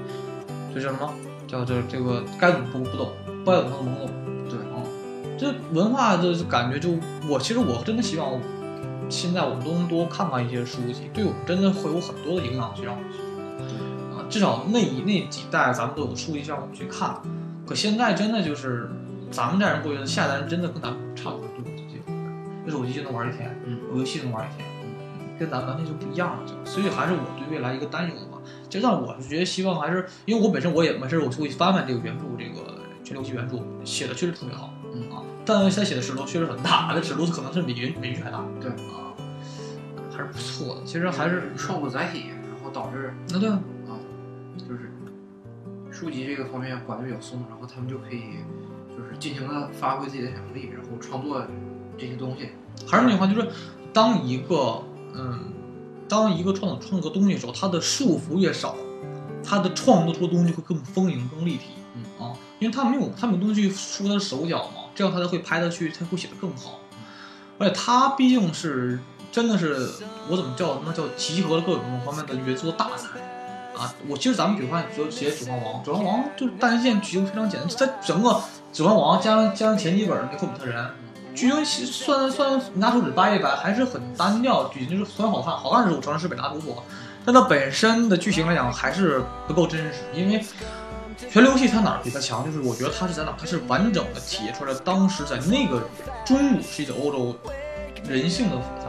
[0.73, 1.13] 就叫什么
[1.47, 3.11] 叫这这个该懂不不懂，
[3.43, 4.09] 不该懂他懵懂。
[4.49, 4.81] 对啊，
[5.37, 6.91] 这文化的感觉就
[7.27, 8.39] 我其实我真的希望，
[9.09, 13.19] 现在我们都能多看看一些书籍，对我们真的会有很多的影响，去让我们去
[14.15, 17.19] 啊，至少那一那几代咱们都有书籍让我们去看。
[17.65, 18.89] 可现在真的就是
[19.31, 22.01] 咱们这代人过去的，下一代人真的跟咱们差不多，对手机，
[22.65, 23.79] 有手机就能玩一天，嗯。
[23.95, 25.39] 游戏能玩一天，嗯。
[25.39, 28.39] 跟咱们完全就不一样了，就所以还是我对未来一个担忧吧。
[28.69, 35.09] 就让我是觉得希望还是，因为我本身我也没事我就会翻翻这个原著，这个全流系原著写的确实特别好，嗯。
[35.11, 38.69] 啊，但是他写的尺度确实很大，那尺度可能是比原美剧还大，对。
[38.71, 39.13] 啊，
[40.11, 40.81] 还是不错的。
[40.85, 43.59] 其实还是创作载体，然后导致那对啊，
[44.57, 44.91] 就是
[45.91, 48.19] 书籍这个方面管的比较松，然后他们就可以
[48.57, 48.64] 就是
[49.19, 51.45] 尽情的发挥自己的想象力，然后创作
[51.97, 52.49] 这些东西。
[52.87, 53.49] 还是那句话，就是
[53.93, 55.39] 当一个嗯，
[56.07, 58.75] 当一个创作创作东西的时候，它的束缚越少，
[59.43, 61.65] 它的创作出的东西会更丰盈、更立体。
[61.95, 66.79] 嗯啊，因为他没有他没有东西去束他的手脚嘛，这样他才会拍的去，他会写的更好。
[67.57, 68.99] 而且他毕竟是
[69.31, 69.89] 真的是
[70.29, 73.07] 我怎么叫那叫集合了各种方面的元素的大才
[73.77, 73.93] 啊！
[74.07, 78.29] 我其实咱们比如看说写《指环王》，《指环王》就是单线剧情非常简单，它整个
[78.71, 80.85] 《指环王》加上加上前几本那霍比特人，
[81.35, 86.83] 剧情其实算算拿手指掰一掰，还是很单调，剧情就是虽然好看，好看是我承认是北大突破，
[87.25, 90.43] 但它本身的剧情来讲还是不够真实，因为。
[91.31, 92.45] 权力游戏它哪儿比它强？
[92.45, 95.81] 就是我觉得它是在哪儿，它是完整的体现出来当时在那个
[96.25, 97.33] 中古世纪的欧洲
[98.05, 98.87] 人性的复杂、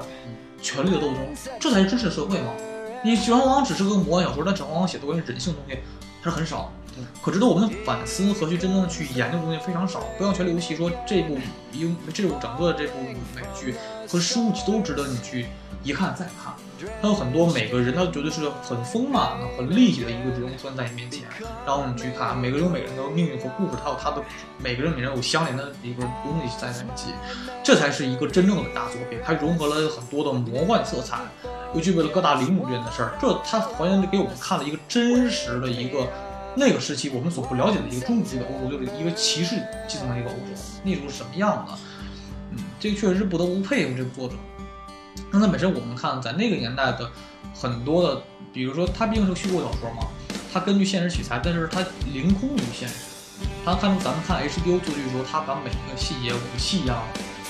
[0.61, 1.19] 权力的斗争，
[1.61, 2.49] 这才是真实的社会嘛。
[3.07, 5.79] 你《指环王》只是个魔幻小说，但《指环王》写的关于人性的东西
[6.21, 6.73] 还是很少。
[7.23, 10.01] 可值得我们的反思和去真正的去研究的东西非常少。
[10.19, 11.39] 不像《权力游戏》说这部
[11.73, 12.99] 英这部整个这部
[13.33, 13.77] 美剧
[14.09, 15.47] 和书籍都值得你去
[15.85, 16.53] 一看再看。
[17.01, 21.25] 它有很多每个人，他绝对是很丰满的、很立体的一个人物出现在你面前，
[21.67, 24.23] 然后你去看，每个人有每个人的命运和故事，他有他的
[24.59, 27.07] 每个人每人有相连的一个东西在那里记，
[27.63, 29.19] 这才是一个真正的大作品。
[29.25, 31.19] 它融合了很多的魔幻色彩，
[31.75, 36.07] 又具备了各大领主之间的事儿，这它还原给我们看了一个真实的一个
[36.55, 39.57] 那个时期我们所不了解的一个中古世纪的欧洲，就是一个骑士
[39.89, 41.73] 继承的一个欧洲，那时候什么样的？
[42.53, 44.35] 嗯，这个确实是不得不佩服这个作者。
[45.31, 47.11] 那它本身我们看，在那个年代的
[47.55, 50.09] 很多的，比如说它毕竟是虚构小说嘛，
[50.53, 52.95] 它根据现实取材，但是它凌空于现实。
[53.65, 57.03] 它看咱们看 HBO 做剧的时候，它把每一个细节、武器呀、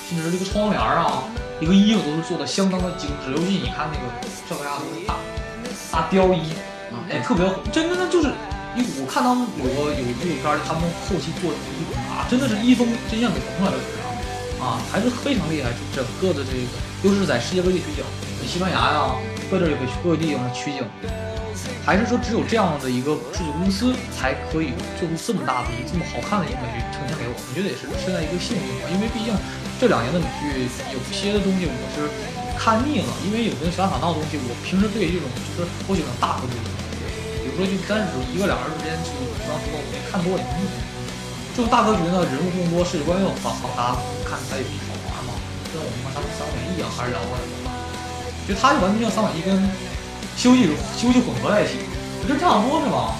[0.08, 1.22] 甚至是这个窗帘啊、
[1.60, 3.30] 一个衣服都是做的相当的精致。
[3.30, 5.14] 尤其你看那个赵家的大
[5.92, 6.42] 大貂衣，
[7.08, 8.32] 哎，特别真真的就是，
[8.74, 13.78] 因为我看他们有个有纪录片，他们后期做的衣服啊，真的是一封真相给缝出来了，
[14.58, 15.70] 啊，还是非常厉害。
[15.70, 16.74] 就整个的这个，
[17.06, 18.02] 都是在世界各地取景，
[18.42, 19.14] 西班牙呀，
[19.46, 20.82] 各地也可以各个地方取景，
[21.86, 27.38] 还是说只有这样的一个制作公司才可以做出这么大的这么好看的一个美剧呈现给我们？
[27.46, 29.30] 我觉得也是现在一个幸运吧，因为毕竟
[29.78, 32.10] 这两年的美剧有些的东西我是
[32.58, 39.78] 看腻了，因为有些小打闹的东西，我平时对这种就是我喜欢大格局的东西，比如说就单是一个两人之间去互相互动，
[40.10, 40.66] 看多了也腻。
[41.54, 43.94] 这种大格局呢，人物更多，世界观又好好搭，
[44.26, 44.95] 看起来也比较好玩嘛，
[45.76, 47.52] 跟我们看《三国演义》啊，还是聊过来的。
[48.48, 49.52] 就它就完全像《三国演义》跟
[50.32, 50.64] 《西游记》
[50.96, 51.84] 西游记混合在一起，
[52.18, 53.12] 我觉得差不多是吧？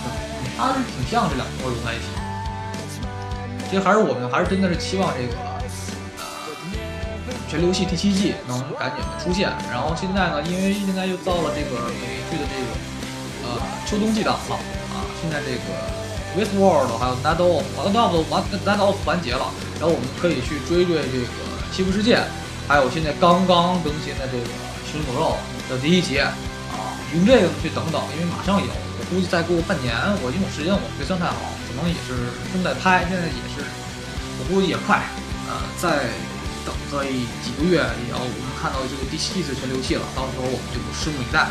[0.56, 2.08] 它是挺像这两个融在一起。
[3.68, 5.36] 其实还是我们还是真的是期望这个
[6.16, 6.24] 呃
[7.50, 9.52] 《全流系》第七季能赶紧的出现。
[9.68, 12.72] 然后现在呢，因为现在又到了这个美剧的这个
[13.44, 14.56] 呃秋冬季档了
[14.94, 15.68] 啊，现在这个
[16.38, 19.50] Westworld 还有 Night of 完 Night of 完，Nadao 完结了，
[19.80, 21.24] 然后我们可以去追追这个
[21.72, 22.16] 《西部世界》，
[22.66, 24.44] 还有现在刚刚更新的这个
[24.90, 25.36] 《寻狗肉》
[25.70, 26.34] 的第一集啊，
[27.14, 33.62] 用这个去等等，因为马上有，我估计再过半年，我因为时间我没算太好，可能也是正在拍，现在也是，
[34.38, 35.02] 我估计也快，
[35.46, 36.10] 呃，再
[36.66, 37.04] 等个
[37.42, 41.46] 几个月，也要我们看到这个第七次全流系了，到时候我们就拭目以待。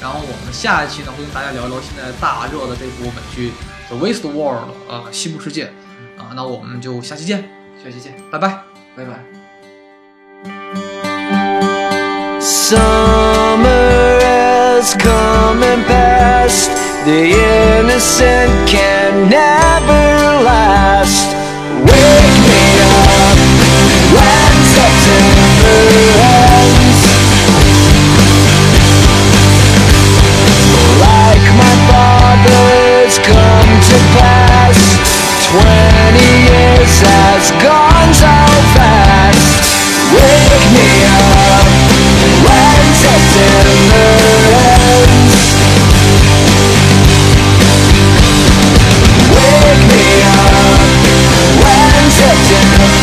[0.00, 3.50] 然后我们下一期呢会跟大家聊聊现在大热的这部美剧
[3.88, 5.72] 《The Waste World》呃西部世界
[6.16, 7.48] 啊，那我们就下期见，
[7.82, 8.62] 下期见，拜拜。
[8.94, 9.37] 拜拜。
[12.68, 16.68] Summer has come and passed.
[17.06, 21.32] The innocent can never last.
[21.80, 23.40] Wake me up
[24.12, 25.80] when September
[26.44, 27.00] ends.
[31.00, 34.76] Like my father's come to pass.
[35.48, 37.87] Twenty years has gone.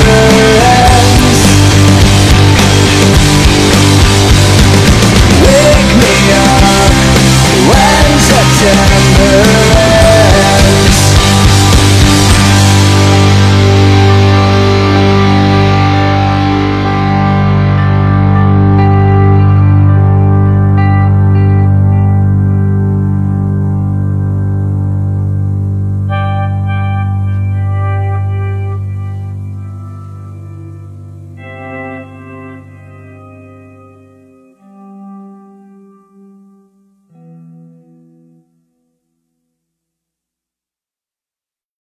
[0.03, 0.44] say